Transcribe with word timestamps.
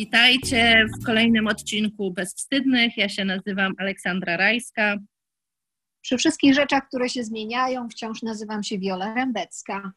Witajcie 0.00 0.86
w 1.00 1.04
kolejnym 1.04 1.46
odcinku 1.46 2.12
Bezwstydnych. 2.12 2.96
Ja 2.96 3.08
się 3.08 3.24
nazywam 3.24 3.72
Aleksandra 3.78 4.36
Rajska. 4.36 4.96
Przy 6.02 6.18
wszystkich 6.18 6.54
rzeczach, 6.54 6.88
które 6.88 7.08
się 7.08 7.24
zmieniają, 7.24 7.88
wciąż 7.88 8.22
nazywam 8.22 8.62
się 8.62 8.78
Wiola 8.78 9.14
Rębecka. 9.14 9.92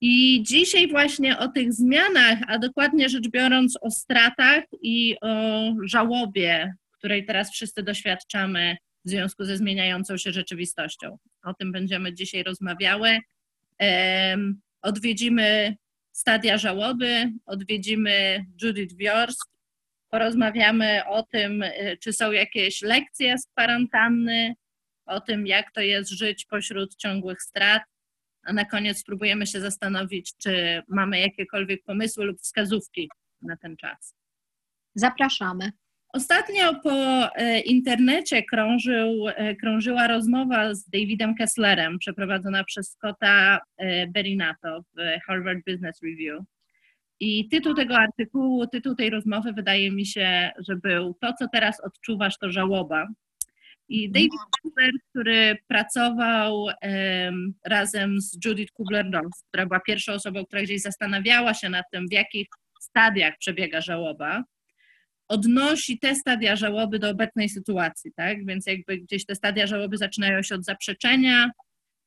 I 0.00 0.42
dzisiaj 0.42 0.88
właśnie 0.88 1.38
o 1.38 1.48
tych 1.48 1.72
zmianach, 1.72 2.38
a 2.48 2.58
dokładnie 2.58 3.08
rzecz 3.08 3.28
biorąc 3.28 3.78
o 3.80 3.90
stratach 3.90 4.64
i 4.82 5.16
o 5.20 5.62
żałobie, 5.82 6.74
której 6.98 7.24
teraz 7.24 7.50
wszyscy 7.50 7.82
doświadczamy 7.82 8.76
w 9.04 9.10
związku 9.10 9.44
ze 9.44 9.56
zmieniającą 9.56 10.16
się 10.16 10.32
rzeczywistością. 10.32 11.18
O 11.44 11.54
tym 11.54 11.72
będziemy 11.72 12.14
dzisiaj 12.14 12.42
rozmawiały. 12.42 13.18
Odwiedzimy 14.82 15.76
stadia 16.18 16.58
żałoby, 16.58 17.32
odwiedzimy 17.46 18.44
Judith 18.62 18.96
Wiorst, 18.96 19.50
porozmawiamy 20.10 21.02
o 21.06 21.22
tym, 21.22 21.62
y, 21.62 21.98
czy 22.00 22.12
są 22.12 22.32
jakieś 22.32 22.82
lekcje 22.82 23.38
z 23.38 23.46
kwarantanny, 23.46 24.54
o 25.06 25.20
tym, 25.20 25.46
jak 25.46 25.72
to 25.72 25.80
jest 25.80 26.10
żyć 26.10 26.46
pośród 26.46 26.96
ciągłych 26.96 27.42
strat, 27.42 27.82
a 28.42 28.52
na 28.52 28.64
koniec 28.64 28.98
spróbujemy 28.98 29.46
się 29.46 29.60
zastanowić, 29.60 30.36
czy 30.36 30.82
mamy 30.88 31.20
jakiekolwiek 31.20 31.82
pomysły 31.84 32.24
lub 32.24 32.40
wskazówki 32.40 33.10
na 33.42 33.56
ten 33.56 33.76
czas. 33.76 34.14
Zapraszamy. 34.94 35.72
Ostatnio 36.12 36.74
po 36.82 36.90
e, 37.34 37.60
internecie 37.60 38.42
krążył, 38.42 39.28
e, 39.28 39.56
krążyła 39.56 40.06
rozmowa 40.06 40.74
z 40.74 40.88
Davidem 40.88 41.34
Kesslerem 41.34 41.98
przeprowadzona 41.98 42.64
przez 42.64 42.90
Scotta 42.90 43.60
e, 43.76 44.06
Berinato 44.06 44.80
w 44.80 45.20
Harvard 45.26 45.58
Business 45.66 46.02
Review. 46.02 46.42
I 47.20 47.48
tytuł 47.48 47.74
tego 47.74 47.96
artykułu, 47.96 48.66
tytuł 48.66 48.94
tej 48.94 49.10
rozmowy 49.10 49.52
wydaje 49.52 49.90
mi 49.90 50.06
się, 50.06 50.50
że 50.58 50.76
był 50.76 51.14
To, 51.20 51.32
co 51.32 51.48
teraz 51.52 51.80
odczuwasz, 51.80 52.38
to 52.38 52.52
żałoba. 52.52 53.06
I 53.88 54.10
David 54.10 54.30
Kessler, 54.62 54.92
który 55.10 55.56
pracował 55.68 56.62
um, 56.62 57.54
razem 57.66 58.20
z 58.20 58.38
Judith 58.44 58.72
Kubler-Ross, 58.72 59.44
która 59.48 59.66
była 59.66 59.80
pierwszą 59.80 60.12
osobą, 60.12 60.44
która 60.44 60.62
gdzieś 60.62 60.82
zastanawiała 60.82 61.54
się 61.54 61.68
nad 61.68 61.84
tym, 61.92 62.08
w 62.08 62.12
jakich 62.12 62.48
stadiach 62.80 63.38
przebiega 63.38 63.80
żałoba, 63.80 64.44
odnosi 65.28 65.98
te 65.98 66.14
stadia 66.14 66.56
żałoby 66.56 66.98
do 66.98 67.10
obecnej 67.10 67.48
sytuacji, 67.48 68.12
tak? 68.16 68.46
Więc 68.46 68.66
jakby 68.66 68.98
gdzieś 68.98 69.26
te 69.26 69.34
stadia 69.34 69.66
żałoby 69.66 69.96
zaczynają 69.96 70.42
się 70.42 70.54
od 70.54 70.64
zaprzeczenia, 70.64 71.50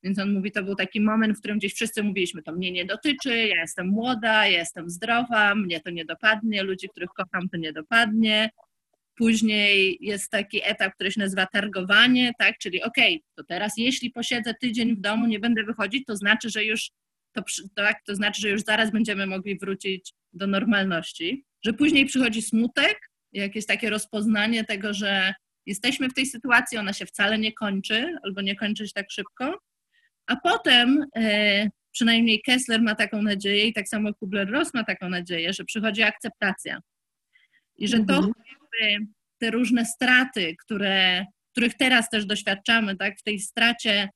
więc 0.04 0.20
on 0.20 0.34
mówi, 0.34 0.52
to 0.52 0.64
był 0.64 0.76
taki 0.76 1.02
moment, 1.02 1.38
w 1.38 1.40
którym 1.40 1.58
gdzieś 1.58 1.74
wszyscy 1.74 2.04
mówiliśmy, 2.04 2.44
to 2.44 2.52
mnie 2.52 2.72
nie 2.72 2.86
dotyczy, 2.86 3.48
ja 3.48 3.62
jestem 3.62 3.88
młoda, 3.88 4.48
ja 4.48 4.58
jestem 4.60 4.90
zdrowa, 4.90 5.56
mnie 5.56 5.80
to 5.80 5.90
nie 5.90 6.06
dopadnie, 6.06 6.64
ludzi, 6.64 6.90
których 6.90 7.10
kocham, 7.10 7.50
to 7.50 7.58
nie 7.58 7.74
dopadnie. 7.74 8.50
Później 9.16 9.98
jest 10.02 10.32
taki 10.32 10.62
etap, 10.64 10.94
który 10.94 11.12
się 11.12 11.20
nazywa 11.20 11.46
targowanie, 11.46 12.32
tak? 12.40 12.58
Czyli 12.58 12.84
okej, 12.84 13.16
okay, 13.16 13.28
to 13.36 13.44
teraz 13.44 13.74
jeśli 13.78 14.12
posiedzę 14.12 14.54
tydzień 14.54 14.96
w 14.96 15.00
domu, 15.00 15.28
nie 15.28 15.40
będę 15.40 15.64
wychodzić, 15.64 16.06
to 16.06 16.16
znaczy, 16.16 16.50
że 16.50 16.66
już 16.66 16.92
to, 17.34 17.44
tak, 17.76 17.98
to 18.06 18.16
znaczy, 18.16 18.42
że 18.42 18.50
już 18.50 18.62
zaraz 18.62 18.92
będziemy 18.92 19.28
mogli 19.28 19.58
wrócić 19.58 20.14
do 20.34 20.48
normalności. 20.48 21.46
Że 21.66 21.74
później 21.74 22.06
przychodzi 22.06 22.42
smutek, 22.42 23.11
jakieś 23.34 23.66
takie 23.66 23.90
rozpoznanie 23.90 24.64
tego, 24.64 24.94
że 24.94 25.34
jesteśmy 25.66 26.10
w 26.10 26.14
tej 26.14 26.26
sytuacji, 26.26 26.78
ona 26.78 26.94
się 26.94 27.06
wcale 27.06 27.40
nie 27.40 27.54
kończy 27.54 28.16
albo 28.24 28.42
nie 28.42 28.56
kończy 28.56 28.88
się 28.88 28.94
tak 28.94 29.12
szybko. 29.12 29.60
A 30.28 30.36
potem 30.36 31.06
e, 31.16 31.70
przynajmniej 31.92 32.42
Kessler 32.42 32.82
ma 32.82 32.96
taką 32.96 33.22
nadzieję 33.22 33.68
i 33.68 33.74
tak 33.74 33.88
samo 33.88 34.10
Kubler-Ross 34.10 34.72
ma 34.74 34.84
taką 34.84 35.10
nadzieję, 35.10 35.54
że 35.54 35.64
przychodzi 35.64 36.04
akceptacja. 36.04 36.80
I 37.78 37.88
że 37.88 38.00
to 38.00 38.16
mhm. 38.16 38.34
te 39.38 39.52
różne 39.52 39.86
straty, 39.86 40.56
które, 40.66 41.26
których 41.52 41.74
teraz 41.74 42.10
też 42.10 42.26
doświadczamy, 42.26 42.98
tak, 42.98 43.20
w 43.20 43.24
tej 43.24 43.40
stracie 43.40 44.10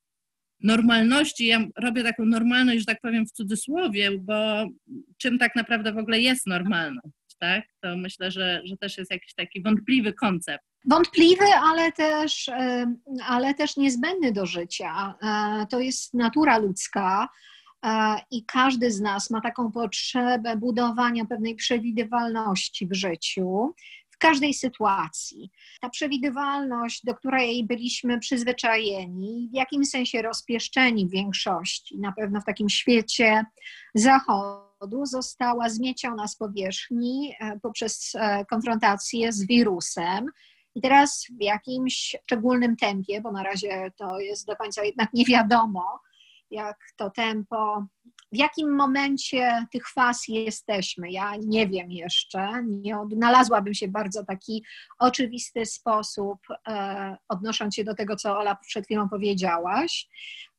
normalności, 0.60 1.46
ja 1.46 1.66
robię 1.76 2.02
taką 2.02 2.24
normalność, 2.24 2.78
że 2.78 2.84
tak 2.84 3.00
powiem 3.00 3.26
w 3.26 3.32
cudzysłowie, 3.32 4.10
bo 4.18 4.66
czym 5.18 5.38
tak 5.38 5.56
naprawdę 5.56 5.92
w 5.92 5.98
ogóle 5.98 6.20
jest 6.20 6.46
normalność? 6.46 7.25
Tak? 7.38 7.64
To 7.80 7.96
myślę, 7.96 8.30
że, 8.30 8.60
że 8.64 8.76
też 8.76 8.98
jest 8.98 9.10
jakiś 9.10 9.34
taki 9.34 9.62
wątpliwy 9.62 10.12
koncept. 10.12 10.64
Wątpliwy, 10.90 11.44
ale 11.62 11.92
też, 11.92 12.50
ale 13.26 13.54
też 13.54 13.76
niezbędny 13.76 14.32
do 14.32 14.46
życia. 14.46 15.14
E, 15.22 15.66
to 15.70 15.80
jest 15.80 16.14
natura 16.14 16.58
ludzka 16.58 17.28
e, 17.84 18.16
i 18.30 18.44
każdy 18.44 18.90
z 18.90 19.00
nas 19.00 19.30
ma 19.30 19.40
taką 19.40 19.72
potrzebę 19.72 20.56
budowania 20.56 21.24
pewnej 21.24 21.54
przewidywalności 21.54 22.86
w 22.86 22.94
życiu 22.94 23.74
w 24.10 24.18
każdej 24.18 24.54
sytuacji. 24.54 25.50
Ta 25.80 25.88
przewidywalność, 25.88 27.04
do 27.04 27.14
której 27.14 27.64
byliśmy 27.64 28.18
przyzwyczajeni, 28.18 29.48
w 29.52 29.56
jakimś 29.56 29.88
sensie 29.88 30.22
rozpieszczeni 30.22 31.06
w 31.06 31.10
większości, 31.10 31.98
na 31.98 32.12
pewno 32.12 32.40
w 32.40 32.44
takim 32.44 32.68
świecie 32.68 33.44
została 35.02 35.68
zmieciona 35.68 36.28
z 36.28 36.36
powierzchni 36.36 37.34
e, 37.40 37.60
poprzez 37.62 38.12
e, 38.14 38.44
konfrontację 38.44 39.32
z 39.32 39.46
wirusem. 39.46 40.26
I 40.74 40.80
teraz 40.80 41.26
w 41.40 41.42
jakimś 41.42 42.16
szczególnym 42.22 42.76
tempie, 42.76 43.20
bo 43.20 43.32
na 43.32 43.42
razie 43.42 43.90
to 43.96 44.20
jest 44.20 44.46
do 44.46 44.56
końca 44.56 44.84
jednak 44.84 45.12
nie 45.12 45.24
wiadomo, 45.24 46.00
jak 46.50 46.76
to 46.96 47.10
tempo, 47.10 47.86
w 48.32 48.36
jakim 48.36 48.74
momencie 48.74 49.66
tych 49.72 49.88
faz 49.88 50.28
jesteśmy. 50.28 51.10
Ja 51.10 51.32
nie 51.46 51.68
wiem 51.68 51.90
jeszcze, 51.90 52.64
nie 52.66 52.98
odnalazłabym 52.98 53.74
się 53.74 53.88
w 53.88 53.90
bardzo 53.90 54.24
taki 54.24 54.64
oczywisty 54.98 55.66
sposób, 55.66 56.38
e, 56.68 57.16
odnosząc 57.28 57.74
się 57.74 57.84
do 57.84 57.94
tego, 57.94 58.16
co 58.16 58.38
Ola 58.38 58.56
przed 58.56 58.84
chwilą 58.84 59.08
powiedziałaś 59.08 60.08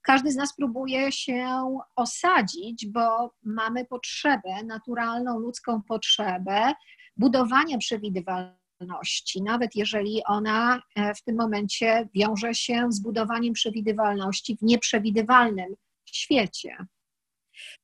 każdy 0.08 0.32
z 0.32 0.36
nas 0.36 0.56
próbuje 0.56 1.12
się 1.12 1.48
osadzić, 1.96 2.86
bo 2.88 3.34
mamy 3.44 3.86
potrzebę, 3.86 4.64
naturalną 4.66 5.40
ludzką 5.40 5.82
potrzebę 5.82 6.74
budowania 7.18 7.78
przewidywalności, 7.78 9.42
nawet 9.44 9.76
jeżeli 9.76 10.22
ona 10.26 10.82
e, 10.96 11.14
w 11.16 11.22
tym 11.22 11.36
momencie 11.36 12.08
wiąże 12.16 12.54
się 12.54 12.88
z 12.90 13.00
budowaniem 13.00 13.54
przewidywalności 13.54 14.58
w 14.58 14.62
nieprzewidywalnym 14.62 15.76
świecie. 16.06 16.78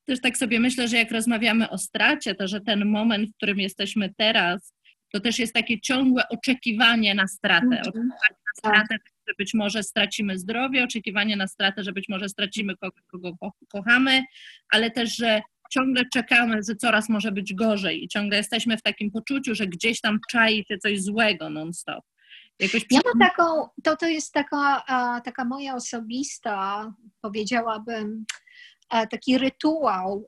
Też 0.06 0.22
tak 0.22 0.38
sobie 0.38 0.60
myślę, 0.60 0.88
że 0.88 0.98
jak 0.98 1.12
rozmawiamy 1.12 1.70
o 1.70 1.78
stracie, 1.78 2.36
to 2.36 2.48
że 2.48 2.62
ten 2.62 2.86
moment, 2.86 3.30
w 3.30 3.36
którym 3.36 3.60
jesteśmy 3.60 4.14
teraz, 4.18 4.74
to 5.14 5.20
też 5.20 5.40
jest 5.40 5.54
takie 5.54 5.82
ciągłe 5.82 6.24
oczekiwanie 6.30 7.16
na 7.16 7.28
stratę. 7.28 7.66
-hmm. 7.66 7.82
Oczekiwanie 7.82 8.10
na 8.30 8.54
stratę, 8.58 8.88
tak 8.90 9.13
że 9.28 9.34
być 9.38 9.54
może 9.54 9.84
stracimy 9.84 10.38
zdrowie, 10.38 10.84
oczekiwanie 10.84 11.36
na 11.36 11.48
stratę, 11.48 11.84
że 11.84 11.94
być 11.94 12.10
może 12.10 12.30
stracimy 12.30 12.78
kogo, 12.78 12.98
kogo 13.12 13.52
kochamy, 13.70 14.24
ale 14.72 14.92
też, 14.92 15.16
że 15.16 15.42
ciągle 15.72 16.04
czekamy, 16.14 16.60
że 16.70 16.76
coraz 16.76 17.10
może 17.10 17.32
być 17.32 17.54
gorzej 17.54 18.04
i 18.04 18.08
ciągle 18.08 18.38
jesteśmy 18.38 18.78
w 18.78 18.82
takim 18.82 19.12
poczuciu, 19.12 19.56
że 19.56 19.68
gdzieś 19.68 20.02
tam 20.02 20.20
czai 20.32 20.66
się 20.68 20.78
coś 20.78 21.02
złego 21.02 21.50
non-stop. 21.50 22.06
Jakoś 22.60 22.86
ja 22.92 23.00
mam 23.06 23.30
taką, 23.30 23.70
to, 23.84 23.98
to 23.98 24.08
jest 24.08 24.34
taka, 24.34 24.84
taka 25.26 25.46
moja 25.46 25.76
osobista, 25.76 26.94
powiedziałabym, 27.22 28.26
taki 28.90 29.38
rytuał 29.38 30.28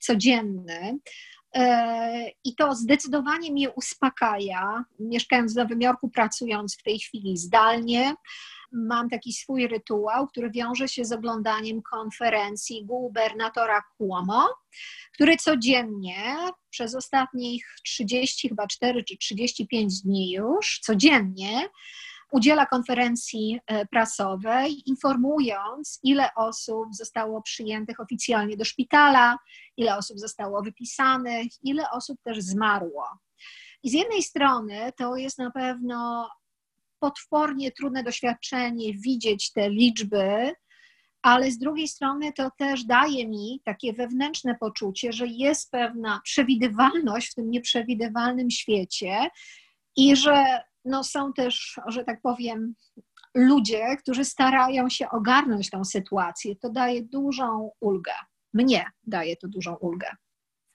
codzienny, 0.00 0.98
I 2.44 2.54
to 2.54 2.74
zdecydowanie 2.74 3.52
mnie 3.52 3.70
uspokaja. 3.70 4.84
Mieszkając 5.00 5.52
w 5.52 5.56
Nowym 5.56 5.80
Jorku, 5.80 6.10
pracując 6.10 6.76
w 6.76 6.82
tej 6.82 6.98
chwili 6.98 7.36
zdalnie, 7.36 8.14
mam 8.72 9.08
taki 9.08 9.32
swój 9.32 9.68
rytuał, 9.68 10.26
który 10.26 10.50
wiąże 10.50 10.88
się 10.88 11.04
z 11.04 11.12
oglądaniem 11.12 11.82
konferencji 11.82 12.84
gubernatora 12.84 13.82
Cuomo, 13.96 14.48
który 15.12 15.36
codziennie 15.36 16.36
przez 16.70 16.94
ostatnich 16.94 17.66
30, 17.84 18.48
chyba 18.48 18.66
4 18.66 19.04
czy 19.04 19.16
35 19.18 20.02
dni 20.02 20.32
już, 20.32 20.80
codziennie 20.82 21.68
udziela 22.32 22.66
konferencji 22.66 23.60
e, 23.66 23.86
prasowej, 23.86 24.82
informując, 24.86 26.00
ile 26.02 26.28
osób 26.36 26.86
zostało 26.94 27.42
przyjętych 27.42 28.00
oficjalnie 28.00 28.56
do 28.56 28.64
szpitala, 28.64 29.38
ile 29.76 29.96
osób 29.96 30.18
zostało 30.18 30.62
wypisanych, 30.62 31.46
ile 31.62 31.90
osób 31.90 32.18
też 32.22 32.40
zmarło. 32.40 33.04
I 33.82 33.90
z 33.90 33.92
jednej 33.92 34.22
strony 34.22 34.92
to 34.98 35.16
jest 35.16 35.38
na 35.38 35.50
pewno 35.50 36.28
potwornie 36.98 37.72
trudne 37.72 38.02
doświadczenie 38.02 38.94
widzieć 38.94 39.52
te 39.52 39.70
liczby, 39.70 40.52
ale 41.22 41.50
z 41.50 41.58
drugiej 41.58 41.88
strony 41.88 42.32
to 42.32 42.50
też 42.58 42.84
daje 42.84 43.28
mi 43.28 43.60
takie 43.64 43.92
wewnętrzne 43.92 44.54
poczucie, 44.60 45.12
że 45.12 45.26
jest 45.26 45.70
pewna 45.70 46.20
przewidywalność 46.24 47.30
w 47.30 47.34
tym 47.34 47.50
nieprzewidywalnym 47.50 48.50
świecie 48.50 49.28
i 49.96 50.16
że 50.16 50.62
no, 50.86 51.04
są 51.04 51.32
też, 51.32 51.80
że 51.88 52.04
tak 52.04 52.20
powiem, 52.22 52.74
ludzie, 53.34 53.96
którzy 53.98 54.24
starają 54.24 54.88
się 54.88 55.08
ogarnąć 55.10 55.70
tą 55.70 55.84
sytuację. 55.84 56.56
To 56.56 56.70
daje 56.70 57.02
dużą 57.02 57.70
ulgę. 57.80 58.12
Mnie 58.54 58.84
daje 59.06 59.36
to 59.36 59.48
dużą 59.48 59.74
ulgę. 59.74 60.08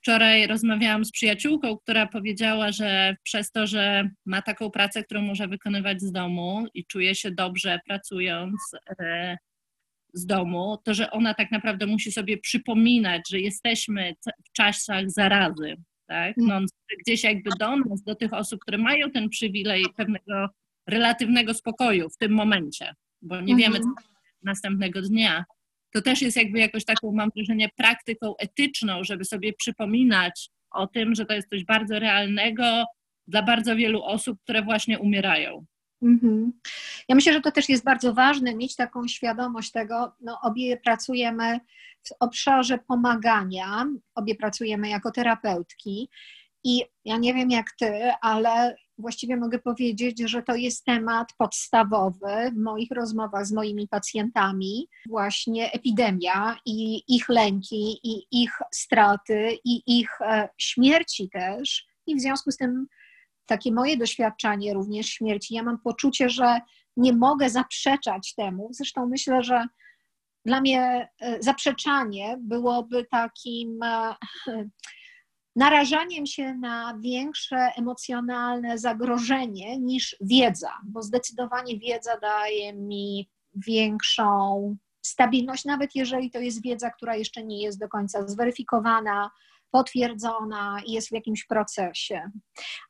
Wczoraj 0.02 0.46
rozmawiałam 0.46 1.04
z 1.04 1.12
przyjaciółką, 1.12 1.76
która 1.76 2.06
powiedziała, 2.06 2.72
że 2.72 3.16
przez 3.22 3.50
to, 3.50 3.66
że 3.66 4.10
ma 4.26 4.42
taką 4.42 4.70
pracę, 4.70 5.04
którą 5.04 5.22
może 5.22 5.48
wykonywać 5.48 6.02
z 6.02 6.12
domu 6.12 6.66
i 6.74 6.86
czuje 6.86 7.14
się 7.14 7.30
dobrze 7.30 7.80
pracując 7.86 8.54
e, 9.00 9.36
z 10.14 10.26
domu, 10.26 10.78
to 10.84 10.94
że 10.94 11.10
ona 11.10 11.34
tak 11.34 11.50
naprawdę 11.50 11.86
musi 11.86 12.12
sobie 12.12 12.38
przypominać, 12.38 13.22
że 13.30 13.40
jesteśmy 13.40 14.14
w 14.44 14.52
czasach 14.52 15.10
zarazy, 15.10 15.76
tak? 16.12 16.34
No, 16.36 16.60
gdzieś 17.00 17.24
jakby 17.24 17.50
do 17.58 17.76
nas, 17.76 18.02
do 18.02 18.14
tych 18.14 18.32
osób, 18.32 18.60
które 18.60 18.78
mają 18.78 19.10
ten 19.10 19.28
przywilej 19.28 19.84
pewnego 19.96 20.48
relatywnego 20.86 21.54
spokoju 21.54 22.10
w 22.10 22.16
tym 22.16 22.32
momencie, 22.32 22.94
bo 23.22 23.40
nie 23.40 23.56
wiemy, 23.56 23.80
co 23.80 23.88
mhm. 23.88 24.06
następnego 24.42 25.02
dnia, 25.02 25.44
to 25.92 26.02
też 26.02 26.22
jest 26.22 26.36
jakby 26.36 26.58
jakoś 26.58 26.84
taką, 26.84 27.12
mam 27.12 27.30
wrażenie, 27.36 27.68
praktyką 27.76 28.36
etyczną, 28.36 29.04
żeby 29.04 29.24
sobie 29.24 29.52
przypominać 29.52 30.50
o 30.70 30.86
tym, 30.86 31.14
że 31.14 31.26
to 31.26 31.34
jest 31.34 31.48
coś 31.48 31.64
bardzo 31.64 31.98
realnego 31.98 32.84
dla 33.26 33.42
bardzo 33.42 33.76
wielu 33.76 34.02
osób, 34.02 34.38
które 34.42 34.62
właśnie 34.62 34.98
umierają. 34.98 35.64
Mhm. 36.02 36.52
Ja 37.08 37.14
myślę, 37.14 37.32
że 37.32 37.40
to 37.40 37.52
też 37.52 37.68
jest 37.68 37.84
bardzo 37.84 38.14
ważne, 38.14 38.54
mieć 38.54 38.76
taką 38.76 39.08
świadomość 39.08 39.70
tego. 39.70 40.12
No, 40.20 40.38
obie 40.42 40.76
pracujemy 40.76 41.60
w 42.02 42.12
obszarze 42.20 42.78
pomagania, 42.78 43.86
obie 44.14 44.34
pracujemy 44.34 44.88
jako 44.88 45.10
terapeutki. 45.10 46.08
I 46.64 46.82
ja 47.04 47.16
nie 47.16 47.34
wiem 47.34 47.50
jak 47.50 47.66
ty, 47.78 48.10
ale 48.20 48.76
właściwie 48.98 49.36
mogę 49.36 49.58
powiedzieć, 49.58 50.20
że 50.20 50.42
to 50.42 50.54
jest 50.54 50.84
temat 50.84 51.28
podstawowy 51.38 52.50
w 52.52 52.58
moich 52.58 52.90
rozmowach 52.90 53.46
z 53.46 53.52
moimi 53.52 53.88
pacjentami, 53.88 54.88
właśnie 55.08 55.72
epidemia 55.72 56.56
i 56.66 57.02
ich 57.08 57.28
lęki, 57.28 58.00
i 58.02 58.42
ich 58.42 58.52
straty, 58.72 59.58
i 59.64 60.00
ich 60.00 60.20
e, 60.20 60.48
śmierci 60.58 61.28
też. 61.30 61.86
I 62.06 62.16
w 62.16 62.20
związku 62.20 62.50
z 62.50 62.56
tym 62.56 62.86
takie 63.52 63.72
moje 63.72 63.96
doświadczenie 63.96 64.74
również 64.74 65.06
śmierci, 65.06 65.54
ja 65.54 65.62
mam 65.62 65.78
poczucie, 65.78 66.28
że 66.28 66.60
nie 66.96 67.12
mogę 67.12 67.50
zaprzeczać 67.50 68.34
temu. 68.34 68.68
Zresztą 68.70 69.06
myślę, 69.06 69.42
że 69.42 69.66
dla 70.44 70.60
mnie 70.60 71.08
e, 71.20 71.42
zaprzeczanie 71.42 72.36
byłoby 72.40 73.04
takim 73.04 73.82
e, 73.82 74.14
narażaniem 75.56 76.26
się 76.26 76.54
na 76.54 76.98
większe 77.00 77.56
emocjonalne 77.56 78.78
zagrożenie 78.78 79.78
niż 79.78 80.16
wiedza, 80.20 80.72
bo 80.84 81.02
zdecydowanie 81.02 81.78
wiedza 81.78 82.16
daje 82.16 82.72
mi 82.72 83.30
większą 83.66 84.76
stabilność, 85.02 85.64
nawet 85.64 85.94
jeżeli 85.94 86.30
to 86.30 86.38
jest 86.38 86.62
wiedza, 86.62 86.90
która 86.90 87.16
jeszcze 87.16 87.44
nie 87.44 87.62
jest 87.62 87.80
do 87.80 87.88
końca 87.88 88.28
zweryfikowana, 88.28 89.30
potwierdzona 89.72 90.80
i 90.86 90.92
jest 90.92 91.08
w 91.08 91.12
jakimś 91.12 91.44
procesie. 91.44 92.30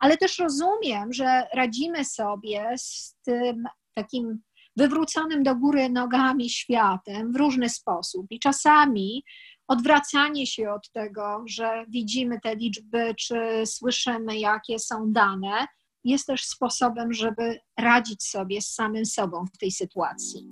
Ale 0.00 0.16
też 0.16 0.38
rozumiem, 0.38 1.12
że 1.12 1.46
radzimy 1.54 2.04
sobie 2.04 2.74
z 2.76 3.16
tym 3.24 3.64
takim 3.94 4.42
wywróconym 4.76 5.42
do 5.42 5.56
góry 5.56 5.88
nogami 5.88 6.50
światem 6.50 7.32
w 7.32 7.36
różny 7.36 7.68
sposób 7.68 8.26
i 8.30 8.38
czasami 8.38 9.24
odwracanie 9.68 10.46
się 10.46 10.70
od 10.70 10.90
tego, 10.90 11.44
że 11.46 11.84
widzimy 11.88 12.40
te 12.40 12.56
liczby, 12.56 13.14
czy 13.18 13.62
słyszymy, 13.66 14.38
jakie 14.38 14.78
są 14.78 15.12
dane, 15.12 15.66
jest 16.04 16.26
też 16.26 16.44
sposobem, 16.44 17.12
żeby 17.12 17.58
radzić 17.78 18.22
sobie 18.22 18.62
z 18.62 18.74
samym 18.74 19.06
sobą 19.06 19.44
w 19.54 19.58
tej 19.58 19.72
sytuacji. 19.72 20.48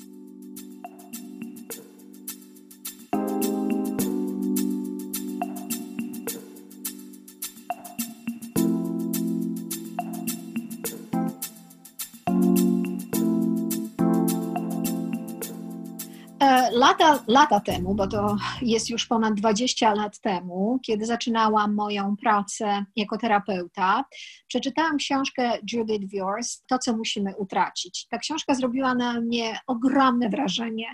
Lata, 16.73 17.25
lata 17.27 17.61
temu, 17.61 17.95
bo 17.95 18.07
to 18.07 18.37
jest 18.63 18.91
już 18.91 19.07
ponad 19.07 19.35
20 19.35 19.95
lat 19.95 20.21
temu, 20.21 20.79
kiedy 20.87 21.07
zaczynałam 21.07 21.75
moją 21.75 22.17
pracę 22.17 22.85
jako 22.97 23.19
terapeuta, 23.19 24.05
przeczytałam 24.49 24.97
książkę 24.97 25.53
Judith 25.73 26.07
Viors, 26.07 26.63
To, 26.67 26.79
co 26.79 26.97
musimy 26.97 27.37
utracić. 27.37 28.07
Ta 28.11 28.19
książka 28.19 28.55
zrobiła 28.55 28.95
na 28.95 29.21
mnie 29.21 29.59
ogromne 29.67 30.29
wrażenie. 30.29 30.87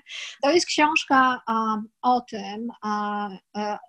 To 0.42 0.50
jest 0.50 0.66
książka 0.66 1.40
um, 1.48 1.88
o 2.02 2.20
tym, 2.20 2.68
um, 2.84 3.38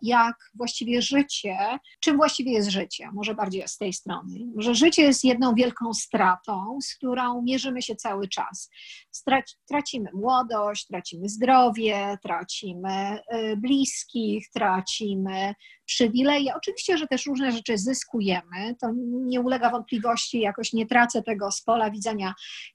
jak 0.01 0.35
właściwie 0.55 1.01
życie, 1.01 1.57
czym 1.99 2.17
właściwie 2.17 2.51
jest 2.51 2.69
życie, 2.69 3.09
może 3.13 3.35
bardziej 3.35 3.67
z 3.67 3.77
tej 3.77 3.93
strony, 3.93 4.39
że 4.57 4.75
życie 4.75 5.03
jest 5.03 5.23
jedną 5.23 5.55
wielką 5.55 5.93
stratą, 5.93 6.77
z 6.81 6.95
którą 6.95 7.41
mierzymy 7.41 7.81
się 7.81 7.95
cały 7.95 8.27
czas. 8.27 8.69
Strac 9.11 9.55
tracimy 9.67 10.09
młodość, 10.13 10.87
tracimy 10.87 11.29
zdrowie, 11.29 11.76
tracimy 12.21 13.19
y, 13.33 13.57
bliskich, 13.57 14.49
tracimy 14.49 15.53
przywileje. 15.85 16.55
Oczywiście, 16.55 16.97
że 16.97 17.07
też 17.07 17.25
różne 17.25 17.51
rzeczy 17.51 17.77
zyskujemy, 17.77 18.75
to 18.81 18.87
nie 19.07 19.41
ulega 19.41 19.69
wątpliwości, 19.69 20.39
jakoś 20.39 20.73
nie 20.73 20.85
tracę 20.85 21.23
tego 21.23 21.51
z 21.51 21.61
pola 21.61 21.91
widzenia 21.91 22.33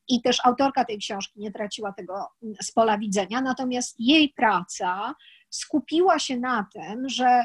i 0.08 0.22
też 0.22 0.38
autorka 0.44 0.84
tej 0.84 0.98
książki 0.98 1.40
nie 1.40 1.52
traciła 1.52 1.92
tego 1.92 2.26
z 2.62 2.72
pola 2.72 2.98
widzenia, 2.98 3.40
natomiast 3.40 3.94
jej 3.98 4.28
praca 4.28 5.14
skupiła 5.50 6.18
się 6.18 6.36
na 6.36 6.66
tym, 6.72 7.08
że 7.08 7.44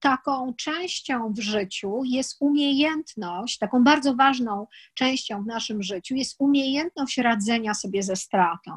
taką 0.00 0.54
częścią 0.54 1.32
w 1.32 1.40
życiu 1.40 2.00
jest 2.04 2.36
umiejętność, 2.40 3.58
taką 3.58 3.84
bardzo 3.84 4.14
ważną 4.14 4.66
częścią 4.94 5.42
w 5.42 5.46
naszym 5.46 5.82
życiu 5.82 6.14
jest 6.14 6.36
umiejętność 6.38 7.18
radzenia 7.18 7.74
sobie 7.74 8.02
ze 8.02 8.16
stratą. 8.16 8.72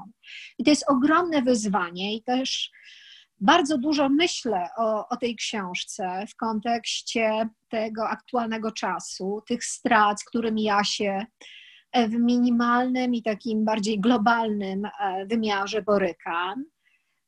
I 0.58 0.64
to 0.64 0.70
jest 0.70 0.86
ogromne 0.88 1.42
wyzwanie 1.42 2.16
i 2.16 2.24
też 2.24 2.72
bardzo 3.42 3.78
dużo 3.78 4.10
myślę 4.10 4.70
o, 4.78 5.08
o 5.10 5.18
tej 5.18 5.36
książce 5.36 6.26
w 6.30 6.36
kontekście 6.36 7.50
tego 7.70 8.10
aktualnego 8.10 8.72
czasu, 8.72 9.42
tych 9.48 9.66
strat, 9.66 10.22
z 10.22 10.26
którymi 10.26 10.64
ja 10.64 10.84
się 10.84 11.26
w 11.96 12.12
minimalnym 12.12 13.16
i 13.16 13.24
takim 13.24 13.66
bardziej 13.66 14.00
globalnym 14.00 14.86
e, 14.86 15.26
wymiarze 15.26 15.82
borykam. 15.82 16.66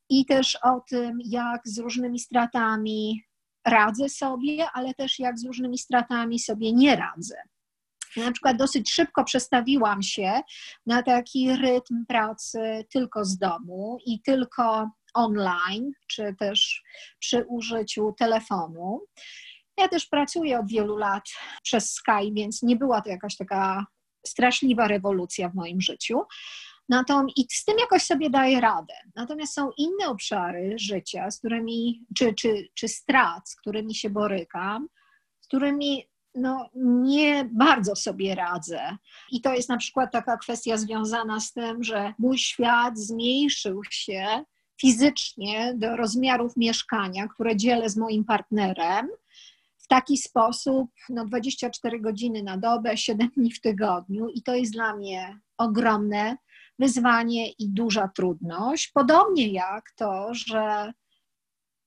I 0.10 0.26
też 0.26 0.58
o 0.64 0.82
tym, 0.90 1.18
jak 1.26 1.62
z 1.66 1.80
różnymi 1.80 2.20
stratami 2.20 3.24
radzę 3.66 4.10
sobie, 4.10 4.68
ale 4.74 4.94
też 4.94 5.20
jak 5.20 5.40
z 5.40 5.46
różnymi 5.46 5.78
stratami 5.78 6.40
sobie 6.40 6.74
nie 6.74 6.96
radzę. 6.96 7.36
Na 8.18 8.32
przykład 8.32 8.58
dosyć 8.58 8.92
szybko 8.92 9.24
przestawiłam 9.24 10.04
się 10.04 10.42
na 10.86 11.04
taki 11.04 11.56
rytm 11.56 12.06
pracy 12.06 12.86
tylko 12.90 13.26
z 13.26 13.38
domu 13.38 13.98
i 14.06 14.22
tylko 14.22 14.90
online, 15.14 15.92
czy 16.08 16.36
też 16.40 16.84
przy 17.20 17.46
użyciu 17.48 18.14
telefonu. 18.20 19.02
Ja 19.78 19.88
też 19.88 20.06
pracuję 20.06 20.60
od 20.60 20.68
wielu 20.68 20.98
lat 20.98 21.24
przez 21.64 21.94
Skype, 21.94 22.34
więc 22.34 22.64
nie 22.64 22.76
była 22.76 23.02
to 23.02 23.10
jakaś 23.10 23.38
taka 23.38 23.86
straszliwa 24.28 24.88
rewolucja 24.88 25.50
w 25.50 25.56
moim 25.56 25.82
życiu. 25.82 26.22
Natomiast 26.90 27.38
i 27.38 27.48
z 27.52 27.66
tym 27.66 27.76
jakoś 27.80 28.04
sobie 28.04 28.30
daję 28.30 28.62
radę. 28.62 28.94
Natomiast 29.16 29.54
są 29.54 29.70
inne 29.78 30.08
obszary 30.08 30.76
życia, 30.80 31.32
z 31.32 31.40
którymi, 31.40 32.06
czy, 32.18 32.34
czy, 32.34 32.68
czy 32.74 32.88
strat, 32.88 33.50
z 33.50 33.56
którymi 33.56 33.96
się 33.96 34.10
borykam, 34.10 34.88
z 35.40 35.48
którymi 35.48 36.10
no, 36.36 36.70
nie 37.04 37.50
bardzo 37.54 37.96
sobie 37.96 38.36
radzę. 38.36 38.98
I 39.32 39.42
to 39.42 39.54
jest 39.54 39.70
na 39.70 39.78
przykład 39.78 40.12
taka 40.12 40.38
kwestia 40.38 40.78
związana 40.78 41.40
z 41.40 41.54
tym, 41.54 41.84
że 41.84 42.14
mój 42.20 42.38
świat 42.38 43.00
zmniejszył 43.00 43.82
się 43.90 44.44
fizycznie 44.82 45.74
do 45.76 45.96
rozmiarów 45.96 46.58
mieszkania, 46.58 47.28
które 47.28 47.56
dzielę 47.56 47.90
z 47.90 47.98
moim 47.98 48.26
partnerem. 48.26 49.08
W 49.78 49.88
taki 49.88 50.18
sposób, 50.18 50.92
no 51.10 51.26
24 51.26 52.00
godziny 52.00 52.44
na 52.44 52.58
dobę, 52.58 52.98
7 52.98 53.30
dni 53.38 53.52
w 53.52 53.62
tygodniu, 53.62 54.30
i 54.30 54.44
to 54.44 54.56
jest 54.56 54.74
dla 54.74 54.96
mnie 54.96 55.40
ogromne 55.58 56.38
wyzwanie 56.80 57.52
i 57.52 57.70
duża 57.70 58.08
trudność. 58.08 58.92
Podobnie 58.94 59.48
jak 59.48 59.92
to, 59.96 60.34
że 60.34 60.94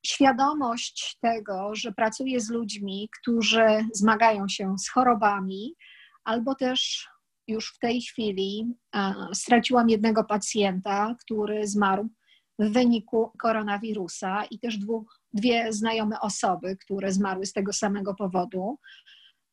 świadomość 0.06 1.18
tego, 1.20 1.70
że 1.74 1.92
pracuję 1.92 2.40
z 2.40 2.50
ludźmi, 2.50 3.08
którzy 3.20 3.66
zmagają 3.92 4.48
się 4.48 4.78
z 4.78 4.90
chorobami, 4.90 5.74
albo 6.24 6.54
też 6.54 7.08
już 7.48 7.74
w 7.74 7.78
tej 7.78 8.00
chwili 8.00 8.74
straciłam 9.32 9.88
jednego 9.88 10.24
pacjenta, 10.24 11.14
który 11.20 11.66
zmarł 11.66 12.08
w 12.58 12.72
wyniku 12.72 13.32
koronawirusa 13.38 14.44
i 14.44 14.58
też 14.58 14.78
dwóch, 14.78 15.20
dwie 15.32 15.72
znajome 15.72 16.20
osoby, 16.20 16.76
które 16.76 17.12
zmarły 17.12 17.46
z 17.46 17.52
tego 17.52 17.72
samego 17.72 18.14
powodu 18.14 18.78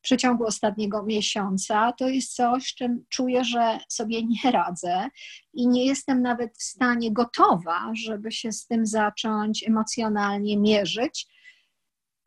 przeciągu 0.05 0.45
ostatniego 0.45 1.03
miesiąca, 1.03 1.91
to 1.91 2.07
jest 2.09 2.35
coś, 2.35 2.63
z 2.63 2.75
czym 2.75 3.05
czuję, 3.09 3.43
że 3.43 3.79
sobie 3.89 4.24
nie 4.24 4.51
radzę 4.51 5.09
i 5.53 5.67
nie 5.67 5.85
jestem 5.85 6.21
nawet 6.21 6.57
w 6.57 6.63
stanie 6.63 7.12
gotowa, 7.12 7.91
żeby 7.93 8.31
się 8.31 8.51
z 8.51 8.67
tym 8.67 8.85
zacząć 8.85 9.67
emocjonalnie 9.67 10.57
mierzyć. 10.57 11.27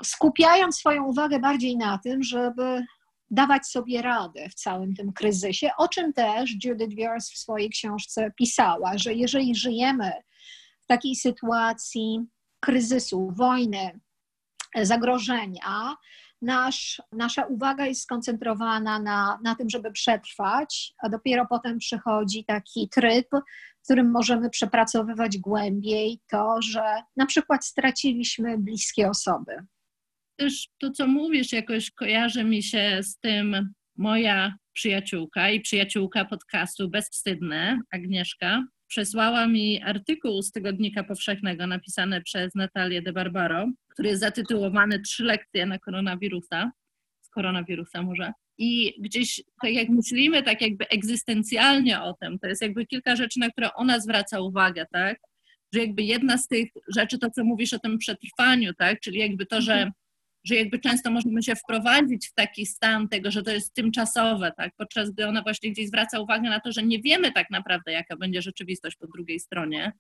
skupiając 0.02 0.76
swoją 0.76 1.04
uwagę 1.04 1.38
bardziej 1.38 1.76
na 1.76 1.98
tym, 1.98 2.22
żeby 2.22 2.84
dawać 3.30 3.66
sobie 3.66 4.02
radę 4.02 4.48
w 4.48 4.54
całym 4.54 4.94
tym 4.94 5.12
kryzysie, 5.12 5.70
o 5.78 5.88
czym 5.88 6.12
też 6.12 6.50
Judith 6.64 6.94
Viers 6.96 7.30
w 7.30 7.38
swojej 7.38 7.70
książce 7.70 8.30
pisała, 8.36 8.98
że 8.98 9.14
jeżeli 9.14 9.54
żyjemy 9.54 10.12
w 10.84 10.86
takiej 10.86 11.16
sytuacji 11.16 12.20
kryzysu, 12.60 13.32
wojny, 13.36 14.00
zagrożenia, 14.82 15.96
nasz, 16.42 17.02
nasza 17.12 17.46
uwaga 17.46 17.86
jest 17.86 18.02
skoncentrowana 18.02 18.98
na, 18.98 19.38
na 19.42 19.54
tym, 19.54 19.70
żeby 19.70 19.92
przetrwać, 19.92 20.94
a 20.98 21.08
dopiero 21.08 21.46
potem 21.46 21.78
przychodzi 21.78 22.44
taki 22.44 22.88
tryb, 22.88 23.26
w 23.80 23.84
którym 23.84 24.10
możemy 24.10 24.50
przepracowywać 24.50 25.38
głębiej 25.38 26.20
to, 26.30 26.62
że 26.62 27.02
na 27.16 27.26
przykład 27.26 27.64
straciliśmy 27.64 28.58
bliskie 28.58 29.08
osoby. 29.08 29.52
Też 30.36 30.68
to, 30.78 30.90
co 30.90 31.06
mówisz, 31.06 31.52
jakoś 31.52 31.90
kojarzy 31.90 32.44
mi 32.44 32.62
się 32.62 33.00
z 33.02 33.18
tym 33.18 33.74
moja 33.96 34.54
przyjaciółka 34.72 35.50
i 35.50 35.60
przyjaciółka 35.60 36.24
podcastu 36.24 36.88
Bezwstydne, 36.88 37.80
Agnieszka, 37.90 38.64
przesłała 38.88 39.46
mi 39.46 39.82
artykuł 39.82 40.42
z 40.42 40.52
Tygodnika 40.52 41.04
Powszechnego 41.04 41.66
napisany 41.66 42.22
przez 42.22 42.54
Natalię 42.54 43.02
de 43.02 43.12
Barbaro, 43.12 43.66
który 43.88 44.08
jest 44.08 44.20
zatytułowany 44.20 45.00
Trzy 45.00 45.24
lekcje 45.24 45.66
na 45.66 45.78
koronawirusa, 45.78 46.72
z 47.20 47.30
koronawirusa 47.30 48.02
może. 48.02 48.32
I 48.58 48.94
gdzieś, 49.02 49.42
tak 49.62 49.72
jak 49.72 49.88
myślimy, 49.88 50.42
tak 50.42 50.60
jakby 50.60 50.88
egzystencjalnie 50.88 52.02
o 52.02 52.14
tym, 52.14 52.38
to 52.38 52.46
jest 52.46 52.62
jakby 52.62 52.86
kilka 52.86 53.16
rzeczy, 53.16 53.40
na 53.40 53.50
które 53.50 53.74
ona 53.74 54.00
zwraca 54.00 54.40
uwagę, 54.40 54.86
tak? 54.92 55.18
Że 55.74 55.80
jakby 55.80 56.02
jedna 56.02 56.38
z 56.38 56.48
tych 56.48 56.68
rzeczy, 56.96 57.18
to 57.18 57.30
co 57.30 57.44
mówisz 57.44 57.72
o 57.72 57.78
tym 57.78 57.98
przetrwaniu, 57.98 58.74
tak? 58.74 59.00
Czyli 59.00 59.18
jakby 59.18 59.46
to, 59.46 59.60
że 59.60 59.72
mhm 59.72 59.92
że 60.48 60.54
jakby 60.54 60.78
często 60.78 61.10
możemy 61.10 61.42
się 61.42 61.54
wprowadzić 61.56 62.28
w 62.28 62.34
taki 62.34 62.66
stan 62.66 63.08
tego, 63.08 63.30
że 63.30 63.42
to 63.42 63.50
jest 63.50 63.74
tymczasowe, 63.74 64.52
tak? 64.56 64.72
podczas 64.76 65.10
gdy 65.10 65.26
ona 65.26 65.42
właśnie 65.42 65.70
gdzieś 65.70 65.88
zwraca 65.88 66.20
uwagę 66.20 66.50
na 66.50 66.60
to, 66.60 66.72
że 66.72 66.82
nie 66.82 67.02
wiemy 67.02 67.32
tak 67.32 67.50
naprawdę, 67.50 67.92
jaka 67.92 68.16
będzie 68.16 68.42
rzeczywistość 68.42 68.96
po 68.96 69.06
drugiej 69.06 69.40
stronie 69.40 69.92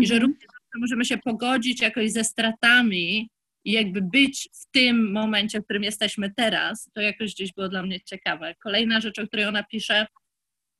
i 0.00 0.06
że 0.06 0.14
mhm. 0.14 0.32
również 0.32 0.48
możemy 0.76 1.04
się 1.04 1.18
pogodzić 1.18 1.80
jakoś 1.80 2.12
ze 2.12 2.24
stratami 2.24 3.30
i 3.64 3.72
jakby 3.72 4.02
być 4.02 4.48
w 4.52 4.70
tym 4.70 5.12
momencie, 5.12 5.60
w 5.60 5.64
którym 5.64 5.82
jesteśmy 5.82 6.32
teraz, 6.36 6.90
to 6.94 7.00
jakoś 7.00 7.34
gdzieś 7.34 7.52
było 7.52 7.68
dla 7.68 7.82
mnie 7.82 8.00
ciekawe. 8.00 8.54
Kolejna 8.62 9.00
rzecz, 9.00 9.18
o 9.18 9.26
której 9.26 9.46
ona 9.46 9.62
pisze, 9.62 10.06